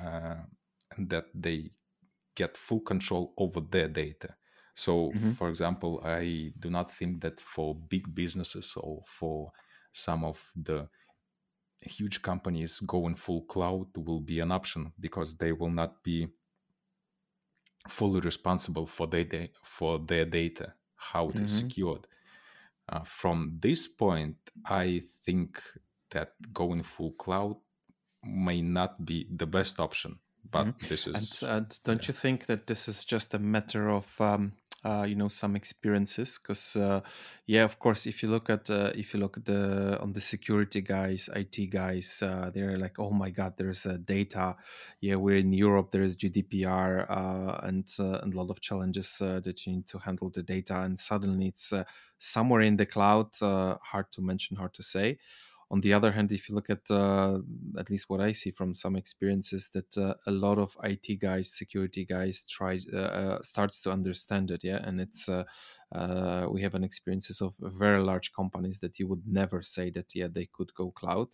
uh, 0.00 0.36
and 0.96 1.08
that 1.08 1.26
they 1.34 1.70
get 2.34 2.56
full 2.56 2.80
control 2.80 3.34
over 3.36 3.60
their 3.60 3.88
data 3.88 4.34
so 4.74 5.10
mm-hmm. 5.10 5.32
for 5.32 5.48
example 5.48 6.00
i 6.04 6.50
do 6.58 6.70
not 6.70 6.90
think 6.90 7.20
that 7.20 7.38
for 7.40 7.74
big 7.74 8.14
businesses 8.14 8.74
or 8.76 9.02
for 9.06 9.52
some 9.92 10.24
of 10.24 10.50
the 10.56 10.88
huge 11.82 12.22
companies 12.22 12.78
going 12.80 13.14
full 13.14 13.42
cloud 13.42 13.86
will 13.96 14.20
be 14.20 14.40
an 14.40 14.52
option 14.52 14.92
because 15.00 15.36
they 15.36 15.52
will 15.52 15.70
not 15.70 16.02
be 16.02 16.28
fully 17.88 18.20
responsible 18.20 18.86
for 18.86 19.06
their 19.06 19.24
da- 19.24 19.50
for 19.62 19.98
their 19.98 20.24
data 20.24 20.72
how 21.10 21.28
it 21.28 21.34
mm-hmm. 21.34 21.44
is 21.44 21.56
secured 21.56 22.06
uh, 22.88 23.00
from 23.04 23.58
this 23.60 23.88
point, 23.88 24.36
I 24.66 25.02
think 25.24 25.62
that 26.10 26.34
going 26.52 26.82
full 26.82 27.12
cloud 27.12 27.56
may 28.24 28.60
not 28.60 29.04
be 29.04 29.26
the 29.34 29.46
best 29.46 29.80
option. 29.80 30.18
But 30.50 30.66
mm-hmm. 30.66 30.88
this 30.88 31.06
is. 31.06 31.42
And, 31.42 31.50
and 31.50 31.78
don't 31.84 32.02
yeah. 32.02 32.08
you 32.08 32.14
think 32.14 32.46
that 32.46 32.66
this 32.66 32.88
is 32.88 33.04
just 33.04 33.34
a 33.34 33.38
matter 33.38 33.88
of 33.88 34.20
um, 34.20 34.52
uh, 34.84 35.04
you 35.06 35.14
know 35.14 35.28
some 35.28 35.54
experiences 35.54 36.38
because 36.38 36.76
uh, 36.76 37.00
yeah 37.46 37.64
of 37.64 37.78
course 37.78 38.06
if 38.06 38.22
you 38.22 38.28
look 38.28 38.50
at 38.50 38.68
uh, 38.68 38.90
if 38.94 39.14
you 39.14 39.20
look 39.20 39.36
at 39.36 39.44
the 39.44 39.98
on 40.00 40.12
the 40.12 40.20
security 40.20 40.80
guys 40.80 41.28
it 41.34 41.70
guys 41.70 42.22
uh, 42.22 42.50
they're 42.52 42.76
like 42.76 42.98
oh 42.98 43.10
my 43.10 43.30
god 43.30 43.54
there's 43.56 43.86
uh, 43.86 43.96
data. 44.04 44.56
Yeah 45.00 45.16
we're 45.16 45.36
in 45.36 45.52
europe 45.52 45.90
there 45.90 46.02
is 46.02 46.16
gdpr 46.16 47.06
uh, 47.08 47.60
and, 47.62 47.88
and 47.98 48.34
a 48.34 48.36
lot 48.36 48.50
of 48.50 48.60
challenges 48.60 49.18
that 49.18 49.66
you 49.66 49.74
need 49.74 49.86
to 49.86 49.98
handle 49.98 50.30
the 50.30 50.42
data 50.42 50.80
and 50.80 50.98
suddenly 50.98 51.48
it's 51.48 51.72
somewhere 52.18 52.62
in 52.62 52.76
the 52.76 52.86
cloud 52.86 53.28
hard 53.40 54.10
to 54.12 54.20
mention 54.20 54.56
hard 54.56 54.74
to 54.74 54.82
say 54.82 55.18
on 55.72 55.80
the 55.80 55.94
other 55.94 56.12
hand, 56.12 56.30
if 56.30 56.50
you 56.50 56.54
look 56.54 56.68
at 56.68 56.90
uh, 56.90 57.38
at 57.78 57.88
least 57.88 58.10
what 58.10 58.20
I 58.20 58.32
see 58.32 58.50
from 58.50 58.74
some 58.74 58.94
experiences, 58.94 59.70
that 59.70 59.96
uh, 59.96 60.14
a 60.26 60.30
lot 60.30 60.58
of 60.58 60.76
IT 60.84 61.18
guys, 61.18 61.50
security 61.50 62.04
guys, 62.04 62.46
try 62.46 62.78
uh, 62.92 62.96
uh, 62.98 63.42
starts 63.42 63.80
to 63.82 63.90
understand 63.90 64.50
it, 64.50 64.62
yeah, 64.62 64.80
and 64.84 65.00
it's 65.00 65.30
uh, 65.94 66.46
we 66.50 66.62
have 66.62 66.74
an 66.74 66.84
experiences 66.84 67.40
of 67.40 67.54
very 67.58 68.02
large 68.02 68.32
companies 68.32 68.80
that 68.80 68.98
you 68.98 69.06
would 69.06 69.26
never 69.26 69.62
say 69.62 69.90
that 69.90 70.14
yeah 70.14 70.28
they 70.28 70.46
could 70.46 70.72
go 70.74 70.90
cloud 70.90 71.28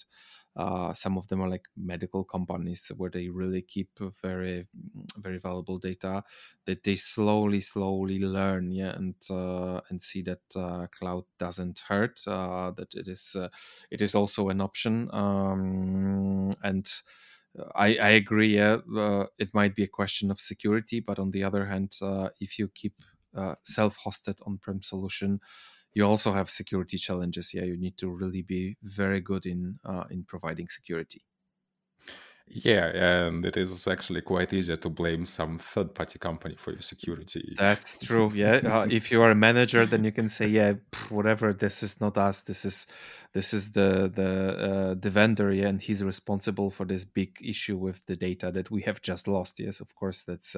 uh, 0.57 0.92
some 0.92 1.16
of 1.16 1.29
them 1.29 1.40
are 1.40 1.49
like 1.49 1.68
medical 1.77 2.25
companies 2.25 2.90
where 2.97 3.11
they 3.11 3.29
really 3.29 3.62
keep 3.62 3.99
very 4.21 4.66
very 5.16 5.38
valuable 5.38 5.79
data 5.79 6.25
that 6.64 6.83
they 6.83 6.97
slowly 6.97 7.61
slowly 7.61 8.18
learn 8.18 8.71
yeah 8.73 8.90
and 8.97 9.14
uh, 9.31 9.81
and 9.88 10.03
see 10.03 10.23
that 10.23 10.42
uh, 10.57 10.87
cloud 10.88 11.25
doesn't 11.38 11.81
hurt 11.88 12.21
uh, 12.27 12.71
that 12.73 12.92
it 12.94 13.07
is 13.09 13.37
uh, 13.38 13.49
it 13.90 14.01
is 14.03 14.14
also 14.14 14.49
an 14.49 14.61
option 14.61 15.09
um, 15.14 16.51
and 16.62 16.90
I, 17.75 17.97
I 17.97 18.09
agree. 18.11 18.57
Yeah, 18.57 18.79
it 19.38 19.53
might 19.55 19.75
be 19.75 19.83
a 19.83 19.88
question 19.88 20.31
of 20.31 20.40
security, 20.40 21.01
but 21.01 21.18
on 21.18 21.31
the 21.31 21.42
other 21.42 21.66
hand, 21.66 21.97
if 22.40 22.59
you 22.59 22.68
keep 22.68 22.94
self-hosted 23.64 24.37
on-prem 24.47 24.83
solution, 24.83 25.41
you 25.95 26.05
also 26.05 26.33
have 26.33 26.51
security 26.51 26.99
challenges. 26.99 27.53
Yeah, 27.55 27.64
you 27.64 27.77
need 27.77 27.97
to 27.99 28.09
really 28.09 28.43
be 28.43 28.77
very 28.83 29.21
good 29.21 29.47
in 29.47 29.79
uh, 29.85 30.05
in 30.11 30.25
providing 30.25 30.69
security. 30.69 31.23
Yeah, 32.51 32.87
and 32.87 33.45
it 33.45 33.57
is 33.57 33.87
actually 33.87 34.23
quite 34.23 34.53
easier 34.53 34.77
to 34.77 34.88
blame 34.88 35.27
some 35.27 35.59
third 35.59 35.95
party 35.95 36.19
company 36.19 36.55
for 36.57 36.73
your 36.73 36.81
security. 36.81 37.55
That's 37.59 37.99
true. 38.07 38.31
Yeah, 38.35 38.61
uh, 38.64 38.87
if 38.91 39.11
you 39.11 39.21
are 39.23 39.31
a 39.31 39.35
manager, 39.35 39.85
then 39.85 40.05
you 40.05 40.12
can 40.12 40.29
say, 40.29 40.47
yeah, 40.47 40.75
whatever. 41.11 41.53
This 41.53 41.83
is 41.83 42.01
not 42.01 42.17
us. 42.17 42.43
This 42.43 42.64
is 42.64 42.87
this 43.35 43.53
is 43.53 43.73
the 43.73 44.11
the 44.14 44.31
uh, 44.69 44.95
the 44.95 45.11
vendor. 45.11 45.53
Yeah, 45.53 45.69
and 45.69 45.83
he's 45.83 46.03
responsible 46.03 46.71
for 46.71 46.87
this 46.87 47.05
big 47.05 47.37
issue 47.43 47.77
with 47.77 48.07
the 48.07 48.17
data 48.17 48.51
that 48.53 48.71
we 48.71 48.83
have 48.83 49.03
just 49.03 49.29
lost. 49.29 49.61
Yes, 49.61 49.81
of 49.81 49.95
course, 49.95 50.23
that's. 50.23 50.57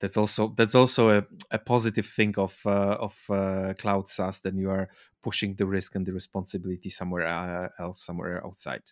That's 0.00 0.16
also 0.16 0.54
that's 0.56 0.74
also 0.74 1.18
a, 1.18 1.24
a 1.50 1.58
positive 1.58 2.06
thing 2.06 2.34
of 2.38 2.58
uh, 2.64 2.96
of 2.98 3.16
uh, 3.28 3.74
cloud 3.78 4.08
SaaS. 4.08 4.40
Then 4.40 4.56
you 4.56 4.70
are 4.70 4.88
pushing 5.22 5.54
the 5.56 5.66
risk 5.66 5.94
and 5.94 6.06
the 6.06 6.12
responsibility 6.12 6.88
somewhere 6.88 7.26
uh, 7.26 7.68
else, 7.78 8.02
somewhere 8.04 8.44
outside. 8.44 8.82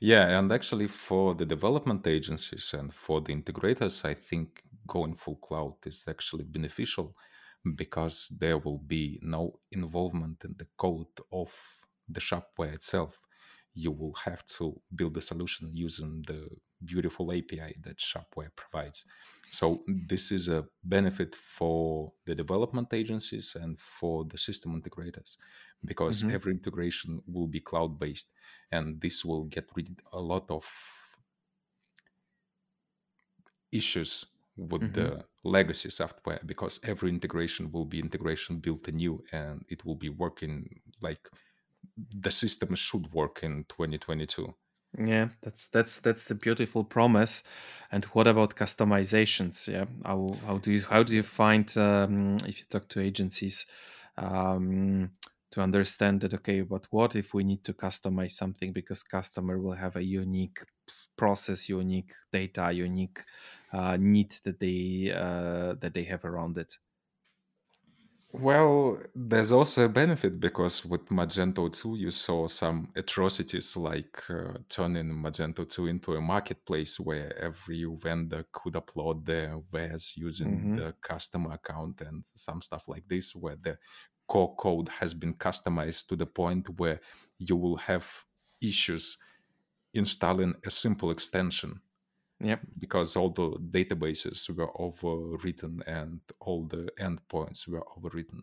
Yeah, 0.00 0.38
and 0.38 0.52
actually 0.52 0.88
for 0.88 1.34
the 1.34 1.46
development 1.46 2.06
agencies 2.06 2.74
and 2.74 2.92
for 2.92 3.20
the 3.20 3.32
integrators, 3.32 4.04
I 4.04 4.14
think 4.14 4.62
going 4.86 5.14
full 5.14 5.36
cloud 5.36 5.74
is 5.86 6.04
actually 6.08 6.44
beneficial 6.44 7.16
because 7.76 8.28
there 8.38 8.58
will 8.58 8.78
be 8.78 9.20
no 9.22 9.60
involvement 9.70 10.44
in 10.44 10.54
the 10.58 10.66
code 10.76 11.06
of 11.32 11.52
the 12.08 12.20
shopware 12.20 12.74
itself. 12.74 13.20
You 13.74 13.92
will 13.92 14.14
have 14.24 14.44
to 14.58 14.80
build 14.94 15.14
the 15.14 15.20
solution 15.20 15.70
using 15.72 16.24
the 16.26 16.48
beautiful 16.84 17.32
API 17.32 17.76
that 17.82 17.98
Shopware 17.98 18.54
provides. 18.56 19.04
So 19.50 19.82
this 19.86 20.32
is 20.32 20.48
a 20.48 20.64
benefit 20.84 21.34
for 21.34 22.12
the 22.24 22.34
development 22.34 22.92
agencies 22.94 23.56
and 23.60 23.80
for 23.80 24.24
the 24.24 24.38
system 24.38 24.80
integrators 24.80 25.36
because 25.84 26.22
mm-hmm. 26.22 26.34
every 26.34 26.52
integration 26.52 27.20
will 27.26 27.46
be 27.46 27.60
cloud 27.60 27.98
based 27.98 28.30
and 28.70 29.00
this 29.00 29.24
will 29.24 29.44
get 29.44 29.68
rid 29.76 30.00
a 30.12 30.20
lot 30.20 30.50
of 30.50 30.66
issues 33.72 34.24
with 34.56 34.82
mm-hmm. 34.82 34.92
the 34.92 35.24
legacy 35.44 35.90
software 35.90 36.40
because 36.46 36.78
every 36.84 37.10
integration 37.10 37.70
will 37.72 37.84
be 37.84 37.98
integration 37.98 38.58
built 38.58 38.86
anew 38.88 39.22
and 39.32 39.64
it 39.68 39.84
will 39.84 39.96
be 39.96 40.08
working 40.08 40.68
like 41.00 41.28
the 42.20 42.30
system 42.30 42.74
should 42.74 43.12
work 43.12 43.40
in 43.42 43.64
2022 43.68 44.54
yeah, 44.98 45.28
that's 45.40 45.68
that's 45.68 46.00
that's 46.00 46.26
the 46.26 46.34
beautiful 46.34 46.84
promise. 46.84 47.42
And 47.90 48.04
what 48.06 48.26
about 48.26 48.56
customizations? 48.56 49.66
Yeah, 49.72 49.86
how 50.04 50.34
how 50.46 50.58
do 50.58 50.70
you 50.72 50.82
how 50.82 51.02
do 51.02 51.14
you 51.14 51.22
find 51.22 51.74
um, 51.78 52.36
if 52.46 52.58
you 52.60 52.64
talk 52.68 52.88
to 52.88 53.00
agencies 53.00 53.66
um, 54.18 55.12
to 55.50 55.60
understand 55.62 56.20
that 56.22 56.34
okay, 56.34 56.60
but 56.62 56.86
what 56.90 57.16
if 57.16 57.32
we 57.34 57.44
need 57.44 57.64
to 57.64 57.72
customize 57.72 58.32
something 58.32 58.72
because 58.72 59.02
customer 59.02 59.58
will 59.58 59.72
have 59.76 59.96
a 59.96 60.04
unique 60.04 60.60
process, 61.16 61.68
unique 61.68 62.12
data, 62.30 62.70
unique 62.72 63.20
uh, 63.72 63.96
need 63.98 64.32
that 64.44 64.60
they 64.60 65.10
uh, 65.14 65.74
that 65.80 65.94
they 65.94 66.04
have 66.04 66.24
around 66.24 66.58
it. 66.58 66.76
Well, 68.34 68.98
there's 69.14 69.52
also 69.52 69.84
a 69.84 69.88
benefit 69.90 70.40
because 70.40 70.86
with 70.86 71.06
Magento 71.10 71.70
2, 71.70 71.96
you 71.96 72.10
saw 72.10 72.48
some 72.48 72.90
atrocities 72.96 73.76
like 73.76 74.22
uh, 74.30 74.54
turning 74.70 75.08
Magento 75.12 75.68
2 75.68 75.86
into 75.86 76.14
a 76.14 76.20
marketplace 76.20 76.98
where 76.98 77.36
every 77.38 77.84
vendor 77.98 78.46
could 78.52 78.72
upload 78.72 79.26
their 79.26 79.58
wares 79.70 80.14
using 80.16 80.66
hmm 80.66 80.76
the 80.76 80.94
customer 81.02 81.52
account 81.52 82.00
and 82.00 82.24
some 82.34 82.62
stuff 82.62 82.88
like 82.88 83.06
this, 83.06 83.36
where 83.36 83.56
the 83.56 83.78
core 84.28 84.56
code 84.56 84.88
has 84.88 85.12
been 85.12 85.34
customized 85.34 86.06
to 86.08 86.16
the 86.16 86.24
point 86.26 86.70
where 86.80 87.00
you 87.38 87.56
will 87.56 87.76
have 87.76 88.24
issues 88.62 89.18
installing 89.94 90.54
a 90.66 90.70
simple 90.70 91.10
extension 91.10 91.80
Yep. 92.42 92.66
because 92.78 93.16
all 93.16 93.30
the 93.30 93.50
databases 93.70 94.48
were 94.50 94.72
overwritten 94.72 95.82
and 95.86 96.20
all 96.40 96.66
the 96.66 96.90
endpoints 96.98 97.68
were 97.68 97.84
overwritten. 97.96 98.42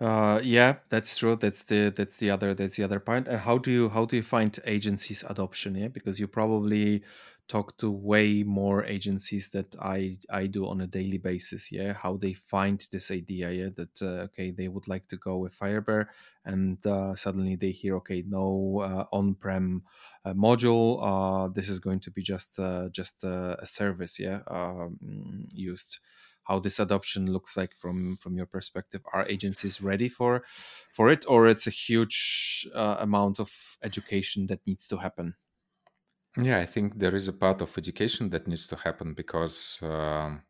Uh, 0.00 0.40
yeah, 0.42 0.76
that's 0.88 1.16
true. 1.16 1.36
That's 1.36 1.62
the 1.64 1.90
that's 1.94 2.16
the 2.18 2.30
other 2.30 2.54
that's 2.54 2.76
the 2.76 2.82
other 2.82 2.98
point. 2.98 3.28
And 3.28 3.38
how 3.38 3.58
do 3.58 3.70
you 3.70 3.88
how 3.88 4.04
do 4.04 4.16
you 4.16 4.22
find 4.22 4.58
agencies 4.64 5.22
adoption? 5.28 5.76
Yeah, 5.76 5.88
because 5.88 6.18
you 6.18 6.26
probably 6.26 7.04
talk 7.52 7.76
to 7.76 7.90
way 7.90 8.42
more 8.42 8.82
agencies 8.86 9.50
that 9.50 9.76
I 9.78 10.16
I 10.30 10.46
do 10.46 10.66
on 10.66 10.80
a 10.80 10.86
daily 10.86 11.18
basis. 11.18 11.70
Yeah, 11.70 11.92
how 11.92 12.16
they 12.16 12.32
find 12.32 12.78
this 12.90 13.10
idea. 13.10 13.50
Yeah, 13.50 13.70
that 13.76 13.96
uh, 14.00 14.26
okay 14.28 14.50
they 14.50 14.68
would 14.68 14.88
like 14.88 15.06
to 15.08 15.16
go 15.16 15.36
with 15.36 15.58
Firebear, 15.58 16.06
and 16.46 16.84
uh, 16.86 17.14
suddenly 17.14 17.56
they 17.56 17.70
hear 17.70 17.94
okay 17.96 18.24
no 18.26 18.80
uh, 18.80 19.04
on-prem 19.12 19.82
uh, 20.24 20.32
module. 20.32 20.88
Uh, 21.10 21.48
this 21.48 21.68
is 21.68 21.78
going 21.78 22.00
to 22.00 22.10
be 22.10 22.22
just 22.22 22.58
uh, 22.58 22.88
just 22.88 23.22
a 23.24 23.66
service. 23.66 24.18
Yeah, 24.18 24.40
um, 24.46 25.46
used 25.52 25.98
how 26.44 26.58
this 26.58 26.80
adoption 26.80 27.30
looks 27.30 27.56
like 27.56 27.74
from 27.76 28.16
from 28.16 28.36
your 28.36 28.46
perspective 28.46 29.02
are 29.12 29.28
agencies 29.28 29.82
ready 29.82 30.08
for 30.08 30.42
for 30.90 31.12
it 31.12 31.24
or 31.28 31.46
it's 31.48 31.68
a 31.68 31.76
huge 31.86 32.66
amount 32.74 33.38
of 33.38 33.78
education 33.82 34.48
that 34.48 34.66
needs 34.66 34.88
to 34.88 34.96
happen 34.96 35.36
Yeah, 36.40 36.58
I 36.60 36.66
think 36.66 36.98
there 36.98 37.14
is 37.14 37.28
a 37.28 37.32
part 37.32 37.60
of 37.62 37.76
education 37.78 38.30
that 38.30 38.46
needs 38.46 38.66
to 38.68 38.76
happen 38.76 39.12
because 39.14 39.82
um, 39.82 40.42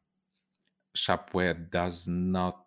Shopware 0.96 1.70
does 1.70 2.06
not 2.08 2.66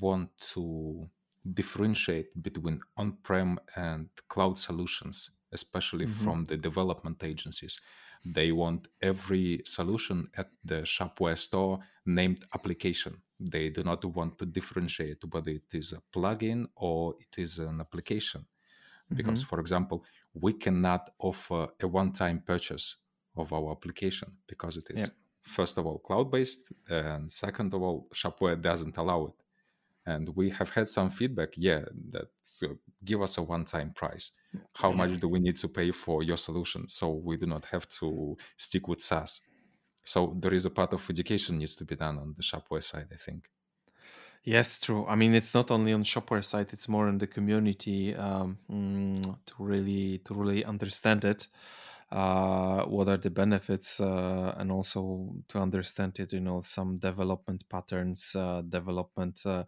want 0.00 0.36
to 0.52 1.08
differentiate 1.54 2.40
between 2.42 2.80
on 2.96 3.18
prem 3.22 3.58
and 3.76 4.10
cloud 4.28 4.58
solutions, 4.58 5.30
especially 5.52 6.06
Mhm. 6.06 6.06
from 6.06 6.44
the 6.44 6.56
development 6.56 7.22
agencies. 7.22 7.80
They 8.24 8.50
want 8.50 8.88
every 9.00 9.62
solution 9.64 10.28
at 10.34 10.50
the 10.64 10.82
Shopware 10.82 11.38
store 11.38 11.78
named 12.04 12.44
application. 12.52 13.22
They 13.38 13.70
do 13.70 13.84
not 13.84 14.04
want 14.04 14.38
to 14.38 14.46
differentiate 14.46 15.24
whether 15.32 15.50
it 15.50 15.72
is 15.72 15.92
a 15.92 16.02
plugin 16.12 16.66
or 16.74 17.14
it 17.20 17.38
is 17.38 17.58
an 17.60 17.80
application 17.80 18.46
because 19.14 19.42
Mhm. 19.42 19.46
for 19.50 19.60
example 19.60 20.04
we 20.40 20.52
cannot 20.52 21.10
offer 21.18 21.68
a 21.80 21.86
one-time 21.88 22.42
purchase 22.46 22.96
of 23.36 23.52
our 23.52 23.70
application 23.72 24.32
because 24.46 24.76
it 24.76 24.88
is 24.90 25.12
first 25.42 25.78
of 25.78 25.86
all 25.86 25.98
cloud-based 25.98 26.72
and 26.88 27.30
second 27.30 27.72
of 27.74 27.82
all 27.82 28.08
shopware 28.14 28.60
doesn't 28.60 28.96
allow 28.96 29.26
it. 29.26 29.38
And 30.06 30.28
we 30.36 30.50
have 30.50 30.70
had 30.70 30.88
some 30.88 31.10
feedback 31.10 31.50
yeah 31.56 31.84
that 32.10 32.30
uh, 32.62 32.68
give 33.04 33.22
us 33.22 33.38
a 33.38 33.42
one-time 33.42 33.92
price. 33.92 34.32
How 34.74 34.90
Yeah. 34.90 34.96
much 35.00 35.20
do 35.20 35.28
we 35.28 35.40
need 35.40 35.56
to 35.58 35.68
pay 35.68 35.90
for 35.92 36.22
your 36.22 36.38
solution? 36.38 36.88
So 36.88 37.10
we 37.10 37.36
do 37.36 37.46
not 37.46 37.64
have 37.66 37.88
to 38.00 38.36
stick 38.56 38.88
with 38.88 39.00
saas. 39.00 39.40
So 40.04 40.36
there 40.40 40.54
is 40.54 40.64
a 40.64 40.70
part 40.70 40.92
of 40.92 41.08
education 41.10 41.58
needs 41.58 41.74
to 41.76 41.84
be 41.84 41.96
done 41.96 42.18
on 42.18 42.34
the 42.36 42.42
shopware 42.42 42.82
side 42.82 43.08
i 43.12 43.16
think 43.16 43.50
Yes, 44.46 44.80
true. 44.80 45.04
I 45.08 45.16
mean, 45.16 45.34
it's 45.34 45.52
not 45.54 45.70
only 45.72 45.92
on 45.92 46.04
Shopware 46.04 46.44
side; 46.44 46.72
it's 46.72 46.88
more 46.88 47.08
in 47.08 47.18
the 47.18 47.26
community 47.26 48.14
um, 48.14 48.58
mm, 48.70 49.22
to 49.46 49.54
really 49.58 50.18
to 50.18 50.34
really 50.34 50.64
understand 50.64 51.24
it. 51.24 51.48
Uh, 52.08 52.84
what 52.84 53.08
are 53.08 53.16
the 53.16 53.30
benefits, 53.30 53.98
uh, 54.00 54.54
and 54.58 54.70
also 54.70 55.34
to 55.48 55.58
understand 55.58 56.16
it. 56.20 56.32
You 56.32 56.40
know, 56.40 56.60
some 56.60 56.98
development 56.98 57.68
patterns, 57.68 58.32
uh, 58.36 58.62
development 58.62 59.42
uh, 59.44 59.64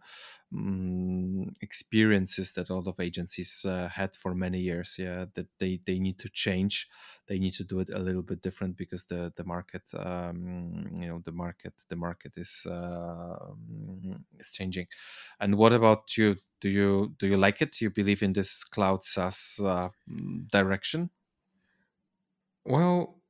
mm, 0.53 1.53
experiences 1.61 2.53
that 2.53 2.69
a 2.69 2.75
lot 2.75 2.87
of 2.87 2.99
agencies 3.01 3.65
uh, 3.65 3.89
had 3.89 4.15
for 4.15 4.33
many 4.33 4.61
years. 4.61 4.95
Yeah, 4.97 5.25
that 5.33 5.47
they 5.59 5.81
they 5.85 5.99
need 5.99 6.17
to 6.19 6.29
change. 6.29 6.87
They 7.27 7.39
need 7.39 7.53
to 7.55 7.63
do 7.65 7.79
it 7.81 7.89
a 7.89 7.99
little 7.99 8.23
bit 8.23 8.41
different 8.41 8.77
because 8.77 9.05
the 9.05 9.33
the 9.35 9.43
market, 9.43 9.91
um, 9.93 10.95
you 10.97 11.07
know, 11.09 11.19
the 11.19 11.33
market 11.33 11.73
the 11.89 11.97
market 11.97 12.37
is 12.37 12.65
is 14.39 14.51
changing. 14.51 14.87
And 15.39 15.55
what 15.57 15.73
about 15.73 16.17
you? 16.17 16.37
Do 16.61 16.69
you 16.69 17.15
do 17.19 17.27
you 17.27 17.37
like 17.37 17.61
it? 17.61 17.73
Do 17.73 17.85
you 17.85 17.89
believe 17.91 18.21
in 18.23 18.33
this 18.33 18.63
cloud 18.63 19.03
SaaS 19.03 19.59
direction? 20.51 21.09
Well, 22.65 23.21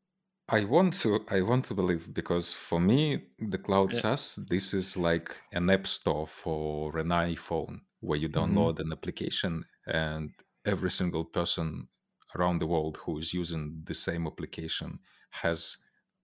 I 0.50 0.66
want 0.66 0.94
to 1.02 1.26
I 1.30 1.42
want 1.42 1.66
to 1.66 1.76
believe 1.76 2.14
because 2.14 2.54
for 2.54 2.80
me 2.80 3.30
the 3.40 3.58
cloud 3.60 3.92
Yeah. 3.92 4.02
SaaS 4.02 4.36
this 4.50 4.74
is 4.74 4.98
like 4.98 5.38
an 5.54 5.70
app 5.70 5.88
store 5.88 6.28
for 6.28 6.98
an 6.98 7.10
iPhone 7.10 7.82
where 8.02 8.18
you 8.20 8.30
hmm 8.34 8.70
download 8.70 8.80
an 8.80 8.92
application 8.92 9.66
and 9.88 10.32
every 10.66 10.92
single 10.92 11.26
person 11.26 11.88
around 12.36 12.60
the 12.60 12.68
world 12.68 12.98
who 12.98 13.20
is 13.20 13.34
using 13.34 13.82
the 13.86 13.94
same 13.94 14.28
application 14.28 15.00
has 15.32 15.78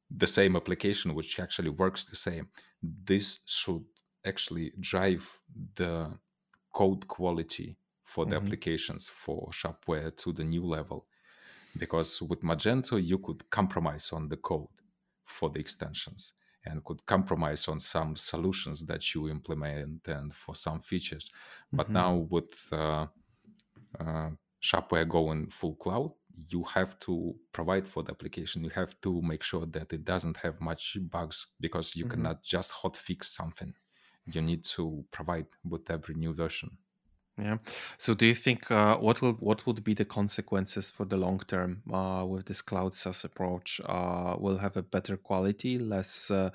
the 0.10 0.28
same 0.28 0.56
application 0.56 1.14
which 1.16 1.40
actually 1.40 1.70
works 1.70 2.04
the 2.06 2.16
same. 2.16 2.50
This 2.82 3.40
should 3.46 3.86
actually 4.26 4.72
drive 4.80 5.40
the 5.76 6.20
code 6.74 7.08
quality 7.08 7.78
for 8.04 8.26
the 8.26 8.36
hmm 8.36 8.36
applications 8.36 9.08
for 9.10 9.50
Shopware 9.52 10.16
to 10.18 10.34
the 10.34 10.44
new 10.44 10.64
level 10.66 11.08
because 11.78 12.22
with 12.22 12.42
Magento 12.42 13.04
you 13.04 13.20
could 13.20 13.50
compromise 13.50 14.12
on 14.14 14.30
the 14.30 14.38
code 14.38 14.68
for 15.26 15.50
the 15.50 15.60
extensions 15.60 16.34
and 16.66 16.84
could 16.84 17.06
compromise 17.06 17.68
on 17.68 17.80
some 17.80 18.16
solutions 18.16 18.86
that 18.86 19.14
you 19.14 19.30
implement 19.30 20.08
and 20.08 20.34
for 20.34 20.56
some 20.56 20.82
features. 20.82 21.30
But 21.72 21.94
hmm 21.94 21.96
now 21.96 22.16
with 22.30 22.70
uh, 22.72 23.08
uh, 24.00 24.30
Shopware 24.62 25.08
going 25.08 25.48
full 25.48 25.76
cloud, 25.76 26.12
you 26.50 26.64
have 26.64 26.98
to 27.00 27.36
provide 27.52 27.88
for 27.88 28.04
the 28.04 28.12
application. 28.12 28.64
You 28.64 28.70
have 28.72 29.00
to 29.02 29.22
make 29.22 29.44
sure 29.44 29.66
that 29.68 29.94
it 29.94 30.04
doesn't 30.04 30.38
have 30.38 30.60
much 30.62 30.98
bugs 31.10 31.48
because 31.60 31.96
you 31.96 32.04
hmm 32.04 32.06
cannot 32.06 32.44
just 32.44 32.72
hotfix 32.74 33.26
something. 33.26 33.74
You 34.26 34.42
need 34.42 34.66
to 34.76 35.06
provide 35.12 35.48
with 35.64 35.90
every 35.92 36.16
new 36.16 36.34
version. 36.34 36.78
Yeah. 37.38 37.58
So, 37.98 38.14
do 38.14 38.26
you 38.26 38.34
think 38.34 38.72
uh, 38.72 38.96
what 38.98 39.22
will 39.22 39.34
what 39.34 39.66
would 39.68 39.84
be 39.84 39.94
the 39.94 40.06
consequences 40.06 40.90
for 40.90 41.06
the 41.06 41.18
long 41.18 41.40
term 41.40 41.82
uh, 41.92 42.26
with 42.26 42.46
this 42.46 42.62
cloud 42.62 42.96
SaaS 42.96 43.26
approach? 43.26 43.82
Uh, 43.84 44.38
will 44.40 44.60
have 44.60 44.78
a 44.78 44.82
better 44.82 45.18
quality, 45.18 45.78
less 45.78 46.32
uh, 46.32 46.52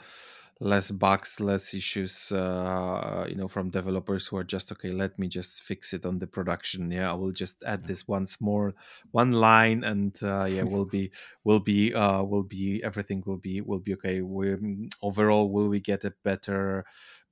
less 0.58 0.90
bugs, 0.90 1.38
less 1.38 1.74
issues. 1.74 2.32
Uh, 2.32 3.26
you 3.28 3.34
know, 3.34 3.46
from 3.46 3.68
developers 3.68 4.26
who 4.26 4.38
are 4.38 4.44
just 4.44 4.72
okay. 4.72 4.88
Let 4.88 5.18
me 5.18 5.28
just 5.28 5.60
fix 5.62 5.92
it 5.92 6.06
on 6.06 6.18
the 6.18 6.26
production. 6.26 6.90
Yeah, 6.90 7.10
I 7.10 7.14
will 7.14 7.32
just 7.32 7.62
add 7.64 7.84
this 7.84 8.08
once 8.08 8.40
more, 8.40 8.72
one 9.10 9.32
line, 9.32 9.84
and 9.84 10.16
uh, 10.22 10.44
yeah, 10.44 10.62
will 10.62 10.86
be 10.86 11.10
will 11.44 11.60
be 11.60 11.92
uh, 11.92 12.22
will 12.22 12.42
be 12.44 12.82
everything 12.82 13.22
will 13.26 13.36
be 13.38 13.60
will 13.60 13.80
be 13.80 13.92
okay. 13.94 14.22
We 14.22 14.88
overall 15.02 15.50
will 15.50 15.68
we 15.68 15.80
get 15.80 16.04
a 16.04 16.14
better 16.24 16.86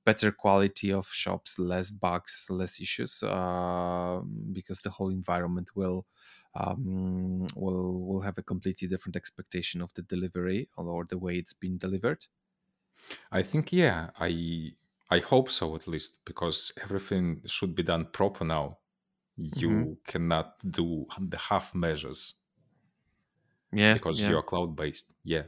better 0.05 0.31
quality 0.31 0.91
of 0.91 1.07
shops, 1.07 1.59
less 1.59 1.91
bugs, 1.91 2.45
less 2.49 2.79
issues, 2.81 3.23
uh, 3.23 4.21
because 4.53 4.81
the 4.81 4.89
whole 4.89 5.09
environment 5.09 5.75
will 5.75 6.05
um, 6.55 7.47
will 7.55 7.99
will 8.07 8.21
have 8.21 8.37
a 8.37 8.43
completely 8.43 8.87
different 8.87 9.15
expectation 9.15 9.81
of 9.81 9.93
the 9.93 10.01
delivery 10.01 10.69
or 10.77 11.05
the 11.05 11.17
way 11.17 11.37
it's 11.37 11.53
been 11.53 11.77
delivered. 11.77 12.25
I 13.31 13.41
think 13.41 13.73
yeah, 13.73 14.11
I 14.19 14.73
I 15.09 15.19
hope 15.19 15.49
so 15.49 15.75
at 15.75 15.87
least 15.87 16.23
because 16.25 16.71
everything 16.77 17.41
should 17.47 17.73
be 17.75 17.81
done 17.83 18.05
proper 18.11 18.45
now. 18.45 18.79
You 19.37 19.99
cannot 20.05 20.59
do 20.71 21.07
the 21.19 21.37
half 21.37 21.75
measures 21.75 22.35
Yeah, 23.71 23.97
because 23.97 24.15
yeah. 24.15 24.27
you're 24.27 24.43
cloud 24.43 24.75
based. 24.75 25.13
Yeah. 25.23 25.47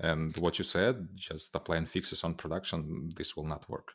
And 0.00 0.36
what 0.38 0.58
you 0.58 0.64
said, 0.64 1.08
just 1.14 1.54
applying 1.54 1.86
fixes 1.86 2.24
on 2.24 2.34
production, 2.34 3.10
this 3.16 3.36
will 3.36 3.46
not 3.46 3.68
work. 3.68 3.92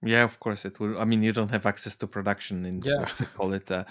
Yeah, 0.00 0.22
of 0.22 0.38
course 0.38 0.64
it 0.64 0.78
will. 0.78 0.96
I 1.00 1.04
mean, 1.04 1.24
you 1.24 1.32
don't 1.32 1.50
have 1.50 1.66
access 1.66 1.96
to 1.96 2.06
production 2.06 2.64
in 2.64 2.80
Yeah. 2.84 3.00
let's 3.00 3.20
call 3.36 3.52
it 3.52 3.68
uh, 3.70 3.84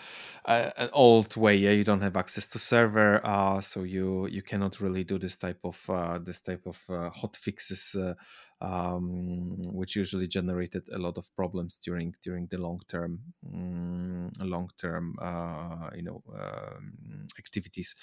uh, 0.45 0.69
an 0.77 0.89
old 0.93 1.35
way. 1.35 1.55
Yeah, 1.57 1.71
you 1.71 1.83
don't 1.83 2.01
have 2.01 2.15
access 2.15 2.47
to 2.49 2.59
server, 2.59 3.19
uh, 3.25 3.59
so 3.59 3.83
you 3.83 4.27
you 4.27 4.41
cannot 4.41 4.79
really 4.79 5.03
do 5.03 5.17
this 5.19 5.35
type 5.37 5.59
of 5.65 5.77
uh, 5.89 6.17
this 6.19 6.39
type 6.41 6.65
of 6.65 6.81
uh, 6.89 7.09
hot 7.09 7.35
fixes 7.35 7.93
uh, 7.95 8.13
um, 8.61 9.61
which 9.71 9.95
usually 9.95 10.27
generated 10.27 10.89
a 10.91 10.97
lot 10.97 11.17
of 11.17 11.33
problems 11.35 11.77
during 11.77 12.15
during 12.23 12.47
the 12.47 12.57
long 12.57 12.79
term 12.87 13.21
um, 13.53 14.31
long 14.43 14.69
term 14.77 15.15
uh, 15.21 15.89
you 15.95 16.03
know 16.03 16.23
um, 16.33 17.27
activities. 17.37 17.95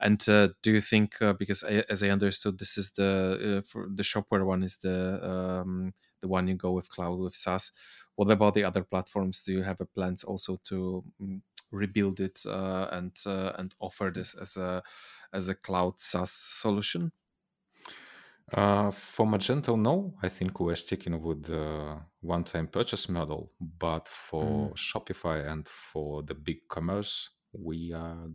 And 0.00 0.26
uh, 0.28 0.48
do 0.62 0.72
you 0.72 0.80
think 0.80 1.20
uh, 1.22 1.32
because 1.32 1.64
I, 1.64 1.84
as 1.88 2.02
I 2.02 2.08
understood, 2.10 2.58
this 2.58 2.76
is 2.76 2.92
the 2.92 3.58
uh, 3.58 3.62
for 3.62 3.88
the 3.94 4.02
shopware 4.02 4.44
one 4.44 4.62
is 4.62 4.78
the 4.78 5.20
um, 5.22 5.94
the 6.20 6.28
one 6.28 6.46
you 6.46 6.54
go 6.54 6.72
with 6.72 6.90
cloud 6.90 7.18
with 7.18 7.34
SaaS. 7.34 7.72
What 8.16 8.30
about 8.30 8.54
the 8.54 8.64
other 8.64 8.84
platforms? 8.84 9.42
Do 9.42 9.52
you 9.52 9.62
have 9.62 9.80
a 9.80 9.86
plans 9.86 10.24
also 10.24 10.60
to 10.64 11.04
mm, 11.20 11.40
rebuild 11.70 12.20
it 12.20 12.40
uh, 12.46 12.88
and 12.92 13.16
uh, 13.24 13.52
and 13.58 13.74
offer 13.80 14.12
this 14.14 14.34
as 14.34 14.56
a 14.56 14.82
as 15.32 15.48
a 15.48 15.54
cloud 15.54 15.98
SaaS 16.00 16.30
solution? 16.30 17.12
Uh, 18.52 18.90
for 18.90 19.26
Magento, 19.26 19.78
no. 19.78 20.14
I 20.22 20.28
think 20.28 20.60
we're 20.60 20.76
sticking 20.76 21.20
with 21.22 21.44
the 21.44 21.98
one-time 22.20 22.66
purchase 22.68 23.08
model. 23.08 23.52
But 23.60 24.08
for 24.08 24.70
Mm. 24.70 24.74
Shopify 24.74 25.46
and 25.50 25.66
for 25.66 26.22
the 26.22 26.34
big 26.34 26.68
commerce, 26.68 27.30
we 27.52 27.92
are 27.92 28.28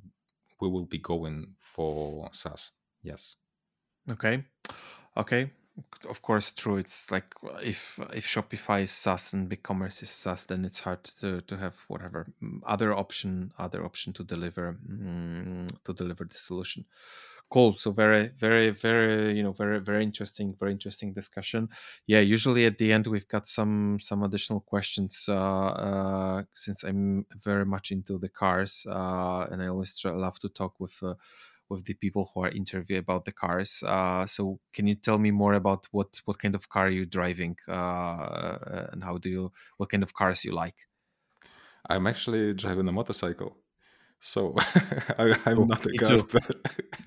we 0.60 0.67
will 0.70 0.86
be 0.86 0.98
going 0.98 1.56
for 1.60 2.30
SaaS. 2.34 2.72
Yes. 3.04 3.36
Okay, 4.10 4.43
okay. 5.15 5.52
Of 6.10 6.24
course, 6.24 6.52
true. 6.52 6.78
It's 6.78 7.12
like 7.12 7.36
if 7.62 8.00
if 8.12 8.26
Shopify 8.28 8.82
is 8.82 8.91
SaaS 8.91 9.34
and 9.34 9.48
BigCommerce 9.48 10.02
is 10.02 10.10
SaaS, 10.10 10.43
then 10.46 10.65
it's 10.65 10.80
hard 10.80 11.04
to 11.20 11.41
to 11.41 11.58
have 11.58 11.76
whatever 11.88 12.26
mm, 12.41 12.62
other 12.65 12.91
option 12.93 13.52
other 13.60 13.86
option 13.86 14.13
to 14.13 14.24
deliver 14.24 14.80
mm, 14.89 15.70
to 15.84 15.93
deliver 15.93 16.26
the 16.26 16.36
solution. 16.36 16.86
Cool. 17.49 17.77
So 17.77 17.91
very 17.91 18.27
very 18.27 18.71
very 18.71 19.33
you 19.38 19.41
know 19.41 19.53
very 19.53 19.79
very 19.79 20.03
interesting 20.03 20.53
very 20.60 20.73
interesting 20.73 21.13
discussion. 21.13 21.69
Yeah. 22.05 22.19
Usually 22.19 22.65
at 22.65 22.77
the 22.77 22.91
end 22.91 23.07
we've 23.07 23.27
got 23.27 23.47
some 23.47 23.99
some 24.01 24.21
additional 24.23 24.60
questions 24.60 25.27
uh, 25.29 25.67
uh, 25.67 26.43
since 26.53 26.83
I'm 26.83 27.25
very 27.41 27.65
much 27.65 27.91
into 27.91 28.17
the 28.17 28.27
cars 28.27 28.86
uh, 28.89 29.47
and 29.49 29.63
I 29.63 29.67
always 29.67 29.97
love 30.03 30.39
to 30.39 30.49
talk 30.49 30.79
with. 30.79 31.01
Uh, 31.01 31.15
with 31.69 31.83
the 31.83 31.95
people 31.95 32.31
who 32.33 32.45
are 32.45 32.49
interviewed 32.49 32.99
about 32.99 33.25
the 33.25 33.31
cars. 33.33 33.83
Uh, 33.86 34.25
so 34.25 34.57
can 34.71 34.88
you 34.88 34.95
tell 34.95 35.17
me 35.17 35.31
more 35.31 35.53
about 35.53 35.86
what 35.91 36.21
what 36.23 36.39
kind 36.39 36.55
of 36.55 36.69
car 36.69 36.89
you're 36.89 37.03
driving 37.03 37.57
uh, 37.67 38.57
and 38.93 39.03
how 39.03 39.17
do 39.17 39.29
you 39.29 39.51
what 39.75 39.89
kind 39.89 40.01
of 40.01 40.13
cars 40.13 40.45
you 40.45 40.53
like? 40.53 40.88
I'm 41.89 42.07
actually 42.07 42.53
driving 42.53 42.88
a 42.88 42.91
motorcycle. 42.91 43.57
So 44.19 44.53
I, 44.58 45.36
I'm 45.45 45.60
Oh, 45.60 45.67
not 45.67 45.86
a 45.86 45.91
me 45.91 45.99
car. 45.99 46.17
too. 46.19 46.27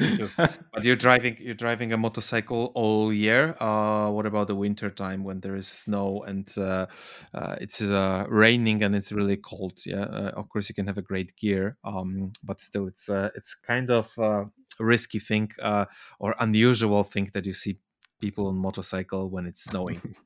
Me 0.00 0.10
too. 0.10 0.32
But 0.72 0.84
you're 0.84 0.96
driving 0.96 1.36
you're 1.40 1.54
driving 1.54 1.92
a 1.92 1.96
motorcycle 1.96 2.72
all 2.76 3.12
year. 3.12 3.56
Uh, 3.60 4.10
what 4.12 4.24
about 4.26 4.46
the 4.46 4.54
winter 4.54 4.88
time 4.90 5.24
when 5.24 5.40
there 5.40 5.56
is 5.56 5.66
snow 5.66 6.22
and 6.22 6.48
uh, 6.56 6.86
uh, 7.34 7.56
it's 7.60 7.82
uh, 7.82 8.24
raining 8.28 8.82
and 8.84 8.94
it's 8.94 9.10
really 9.12 9.36
cold? 9.36 9.80
Yeah, 9.84 10.02
uh, 10.04 10.32
of 10.36 10.48
course 10.48 10.68
you 10.68 10.74
can 10.74 10.86
have 10.86 10.98
a 10.98 11.02
great 11.02 11.36
gear, 11.36 11.76
um, 11.84 12.32
but 12.44 12.60
still 12.60 12.86
it's 12.86 13.08
uh, 13.08 13.30
it's 13.34 13.54
kind 13.54 13.90
of 13.90 14.16
uh, 14.18 14.44
a 14.78 14.84
risky 14.84 15.18
thing 15.18 15.50
uh, 15.60 15.86
or 16.20 16.36
unusual 16.38 17.02
thing 17.04 17.30
that 17.34 17.46
you 17.46 17.52
see 17.52 17.80
people 18.20 18.46
on 18.46 18.56
motorcycle 18.56 19.28
when 19.30 19.46
it's 19.46 19.64
snowing. 19.64 20.00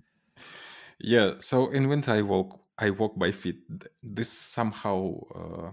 Yeah, 0.98 1.34
so 1.38 1.70
in 1.70 1.88
winter 1.88 2.12
I 2.12 2.22
walk 2.22 2.60
I 2.78 2.90
walk 2.90 3.18
by 3.18 3.30
feet. 3.32 3.62
This 4.02 4.30
somehow 4.30 5.20
uh, 5.34 5.72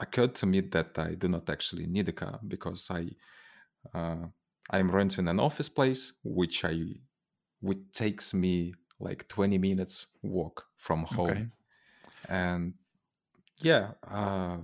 occurred 0.00 0.34
to 0.36 0.46
me 0.46 0.60
that 0.60 0.98
I 0.98 1.14
do 1.14 1.28
not 1.28 1.48
actually 1.50 1.86
need 1.86 2.08
a 2.08 2.12
car 2.12 2.40
because 2.46 2.90
I 2.90 3.10
uh, 3.94 4.26
I'm 4.70 4.90
renting 4.90 5.28
an 5.28 5.40
office 5.40 5.68
place 5.68 6.14
which 6.24 6.64
I 6.64 6.76
which 7.60 7.78
takes 7.92 8.34
me 8.34 8.74
like 9.00 9.28
20 9.28 9.58
minutes 9.58 10.08
walk 10.22 10.66
from 10.76 11.04
home. 11.04 11.30
Okay. 11.30 11.48
And 12.28 12.74
yeah, 13.62 13.92
uh, 14.08 14.58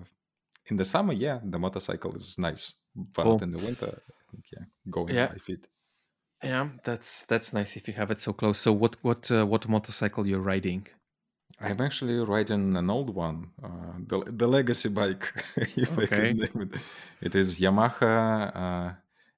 in 0.67 0.77
the 0.77 0.85
summer, 0.85 1.13
yeah, 1.13 1.41
the 1.45 1.59
motorcycle 1.59 2.17
is 2.17 2.39
nice, 2.39 2.75
but 2.95 3.23
Cool. 3.23 3.43
in 3.43 3.51
the 3.53 3.59
winter, 3.59 4.03
I 4.09 4.13
think 4.31 4.47
yeah, 4.53 4.65
going 4.91 5.17
Yeah. 5.17 5.27
by 5.29 5.37
feet. 5.37 5.69
Yeah, 6.43 6.71
that's 6.85 7.25
that's 7.27 7.53
nice 7.53 7.77
if 7.77 7.89
you 7.89 7.95
have 7.95 8.11
it 8.11 8.21
so 8.21 8.33
close. 8.33 8.59
So 8.59 8.73
what 8.73 8.97
what 9.03 9.31
uh, 9.31 9.45
what 9.47 9.69
motorcycle 9.69 10.27
you're 10.27 10.41
riding? 10.41 10.87
I'm 11.59 11.81
actually 11.81 12.17
riding 12.19 12.77
an 12.77 12.91
old 12.91 13.15
one, 13.15 13.53
uh, 13.63 13.95
the 13.99 14.25
the 14.31 14.47
legacy 14.47 14.89
bike, 14.91 15.33
if 15.57 15.99
I 15.99 16.07
can 16.07 16.37
name 16.37 16.61
it. 16.63 16.75
It 17.21 17.35
is 17.35 17.61
Yamaha 17.61 18.53
uh, 18.55 18.95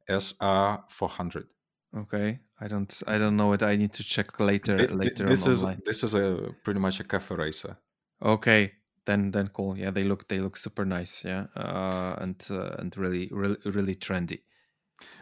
SR 0.08 0.84
400. 0.88 1.48
Okay, 1.94 2.40
I 2.60 2.66
don't 2.68 3.02
I 3.06 3.18
don't 3.18 3.36
know 3.36 3.52
it. 3.52 3.62
I 3.62 3.76
need 3.76 3.92
to 3.94 4.02
check 4.04 4.40
later 4.40 4.78
thi- 4.78 4.88
later 4.90 5.28
This 5.28 5.42
on 5.42 5.42
is 5.46 5.60
online. 5.60 5.82
this 5.84 6.02
is 6.02 6.14
a 6.14 6.54
pretty 6.64 6.80
much 6.80 7.00
a 7.00 7.04
cafe 7.04 7.34
racer. 7.34 7.78
Okay, 8.22 8.74
then 9.06 9.30
then 9.32 9.48
cool. 9.48 9.76
Yeah, 9.76 9.90
they 9.90 10.04
look 10.04 10.28
they 10.28 10.38
look 10.40 10.56
super 10.56 10.84
nice. 10.84 11.24
Yeah, 11.24 11.46
uh, 11.56 12.16
and 12.20 12.44
uh, 12.50 12.76
and 12.78 12.96
really 12.96 13.28
really 13.32 13.58
really 13.64 13.94
trendy. 13.96 14.42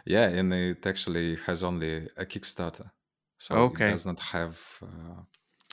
Yeah, 0.05 0.27
and 0.29 0.53
it 0.53 0.85
actually 0.87 1.35
has 1.45 1.63
only 1.63 2.07
a 2.17 2.25
Kickstarter, 2.25 2.91
so 3.37 3.67
it 3.73 3.85
does 3.85 4.05
not 4.05 4.19
have 4.19 4.79
uh, 4.81 5.21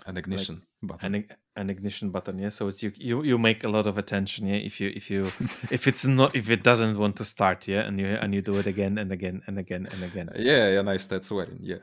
an 0.06 0.16
ignition 0.18 0.66
button. 0.86 1.14
an 1.14 1.24
an 1.56 1.70
ignition 1.70 2.10
button. 2.10 2.38
Yeah, 2.38 2.50
so 2.50 2.68
it's 2.68 2.82
you 2.82 2.92
you 2.96 3.22
you 3.22 3.38
make 3.38 3.64
a 3.64 3.68
lot 3.68 3.86
of 3.86 3.98
attention. 3.98 4.46
Yeah, 4.46 4.56
if 4.56 4.80
you 4.80 4.92
if 4.94 5.10
you 5.10 5.26
if 5.70 5.86
it's 5.86 6.04
not 6.06 6.34
if 6.36 6.50
it 6.50 6.62
doesn't 6.62 6.98
want 6.98 7.16
to 7.16 7.24
start. 7.24 7.68
Yeah, 7.68 7.80
and 7.86 7.98
you 8.00 8.06
and 8.06 8.34
you 8.34 8.42
do 8.42 8.58
it 8.58 8.66
again 8.66 8.98
and 8.98 9.12
again 9.12 9.42
and 9.46 9.58
again 9.58 9.86
and 9.92 10.02
again. 10.04 10.28
Yeah, 10.36 10.68
yeah, 10.70 10.82
nice. 10.82 11.06
That's 11.06 11.30
wearing. 11.30 11.58
Yeah, 11.62 11.78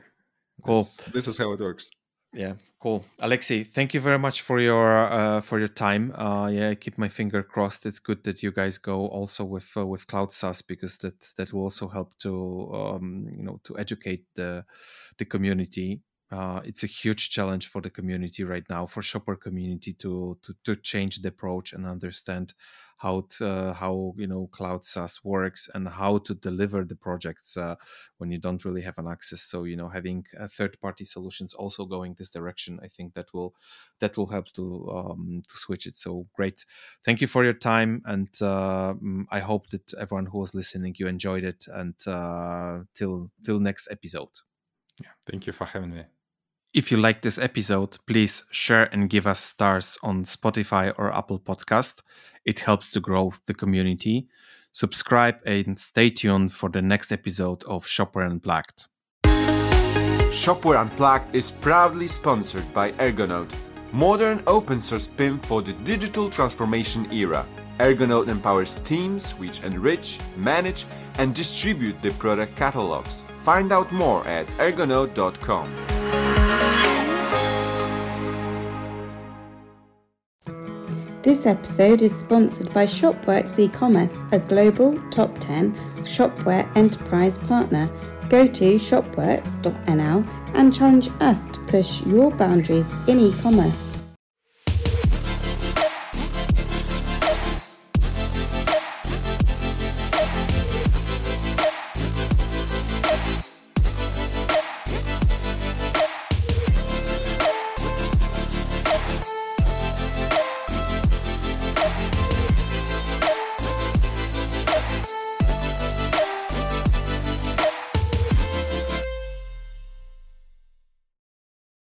Cool. 0.62 0.82
this, 0.82 0.96
this 1.12 1.28
is 1.28 1.38
how 1.38 1.52
it 1.52 1.60
works. 1.60 1.90
Yeah, 2.34 2.54
cool. 2.80 3.04
Alexei, 3.18 3.62
thank 3.62 3.92
you 3.92 4.00
very 4.00 4.18
much 4.18 4.40
for 4.40 4.58
your 4.58 4.96
uh, 5.12 5.42
for 5.42 5.58
your 5.58 5.68
time. 5.68 6.12
Uh, 6.16 6.48
yeah, 6.48 6.70
I 6.70 6.74
keep 6.76 6.96
my 6.96 7.08
finger 7.08 7.42
crossed. 7.42 7.84
It's 7.84 7.98
good 7.98 8.24
that 8.24 8.42
you 8.42 8.50
guys 8.52 8.78
go 8.78 9.06
also 9.06 9.44
with 9.44 9.70
uh, 9.76 9.86
with 9.86 10.06
Cloud 10.06 10.32
SaaS 10.32 10.62
because 10.62 10.96
that 10.98 11.20
that 11.36 11.52
will 11.52 11.64
also 11.64 11.88
help 11.88 12.16
to 12.20 12.70
um, 12.74 13.28
you 13.36 13.42
know 13.42 13.60
to 13.64 13.76
educate 13.78 14.24
the 14.34 14.64
the 15.18 15.26
community. 15.26 16.00
Uh, 16.32 16.60
it's 16.64 16.82
a 16.82 16.86
huge 16.86 17.28
challenge 17.30 17.68
for 17.68 17.82
the 17.82 17.90
community 17.90 18.42
right 18.42 18.64
now, 18.70 18.86
for 18.86 19.02
Shopware 19.02 19.38
community 19.38 19.92
to 19.94 20.38
to 20.42 20.54
to 20.64 20.76
change 20.76 21.18
the 21.18 21.28
approach 21.28 21.72
and 21.74 21.86
understand 21.86 22.54
how 23.02 23.26
to, 23.28 23.46
uh, 23.46 23.72
how 23.74 24.14
you 24.16 24.28
know 24.28 24.46
cloud 24.46 24.84
SaaS 24.84 25.24
works 25.24 25.68
and 25.74 25.88
how 25.88 26.18
to 26.18 26.34
deliver 26.34 26.84
the 26.84 26.94
projects 26.94 27.56
uh, 27.56 27.74
when 28.18 28.30
you 28.30 28.38
don't 28.38 28.64
really 28.64 28.82
have 28.82 28.96
an 28.96 29.08
access. 29.08 29.42
So 29.42 29.64
you 29.64 29.76
know 29.76 29.88
having 29.88 30.24
third 30.56 30.80
party 30.80 31.04
solutions 31.04 31.52
also 31.52 31.84
going 31.84 32.14
this 32.14 32.30
direction, 32.30 32.80
I 32.82 32.88
think 32.88 33.14
that 33.14 33.34
will 33.34 33.54
that 34.00 34.16
will 34.16 34.28
help 34.28 34.52
to 34.52 34.90
um, 34.90 35.42
to 35.48 35.56
switch 35.56 35.86
it. 35.86 35.96
So 35.96 36.28
great, 36.32 36.64
thank 37.04 37.20
you 37.20 37.26
for 37.26 37.44
your 37.44 37.58
time, 37.72 38.02
and 38.06 38.30
uh, 38.40 38.94
mm, 38.94 39.24
I 39.30 39.40
hope 39.40 39.68
that 39.70 39.92
everyone 39.98 40.26
who 40.26 40.38
was 40.38 40.54
listening 40.54 40.94
you 40.98 41.08
enjoyed 41.08 41.44
it. 41.44 41.66
And 41.68 41.94
uh, 42.06 42.84
till 42.94 43.30
till 43.44 43.60
next 43.60 43.88
episode. 43.90 44.34
Yeah, 45.02 45.10
thank 45.26 45.46
you 45.46 45.52
for 45.52 45.66
having 45.66 45.90
me. 45.90 46.11
If 46.74 46.90
you 46.90 46.96
like 46.96 47.20
this 47.20 47.38
episode, 47.38 47.98
please 48.06 48.44
share 48.50 48.84
and 48.94 49.10
give 49.10 49.26
us 49.26 49.40
stars 49.40 49.98
on 50.02 50.24
Spotify 50.24 50.90
or 50.96 51.14
Apple 51.14 51.38
Podcast. 51.38 52.02
It 52.46 52.60
helps 52.60 52.90
to 52.92 53.00
grow 53.00 53.34
the 53.44 53.52
community. 53.52 54.28
Subscribe 54.72 55.36
and 55.44 55.78
stay 55.78 56.08
tuned 56.08 56.50
for 56.50 56.70
the 56.70 56.80
next 56.80 57.12
episode 57.12 57.62
of 57.64 57.84
Shopware 57.84 58.30
Unplugged. 58.30 58.86
Shopware 60.32 60.80
Unplugged 60.80 61.34
is 61.34 61.50
proudly 61.50 62.08
sponsored 62.08 62.72
by 62.72 62.92
Ergonode, 62.92 63.52
modern 63.92 64.42
open 64.46 64.80
source 64.80 65.08
PIM 65.08 65.40
for 65.40 65.60
the 65.60 65.74
digital 65.84 66.30
transformation 66.30 67.06
era. 67.12 67.44
Ergonode 67.80 68.28
empowers 68.28 68.80
teams 68.80 69.32
which 69.32 69.62
enrich, 69.62 70.18
manage, 70.36 70.86
and 71.18 71.34
distribute 71.34 72.00
the 72.00 72.12
product 72.12 72.56
catalogs. 72.56 73.14
Find 73.40 73.72
out 73.72 73.92
more 73.92 74.26
at 74.26 74.46
ergonode.com. 74.56 75.91
This 81.32 81.46
episode 81.46 82.02
is 82.02 82.14
sponsored 82.14 82.74
by 82.74 82.84
Shopworks 82.84 83.58
e-commerce, 83.58 84.22
a 84.32 84.38
global 84.38 85.00
top 85.08 85.38
10 85.38 85.72
shopware 86.02 86.70
enterprise 86.76 87.38
partner. 87.38 87.88
Go 88.28 88.46
to 88.46 88.74
shopworks.nl 88.74 90.28
and 90.54 90.74
challenge 90.74 91.08
us 91.20 91.48
to 91.48 91.58
push 91.60 92.02
your 92.02 92.32
boundaries 92.32 92.94
in 93.06 93.18
e-commerce. 93.18 94.01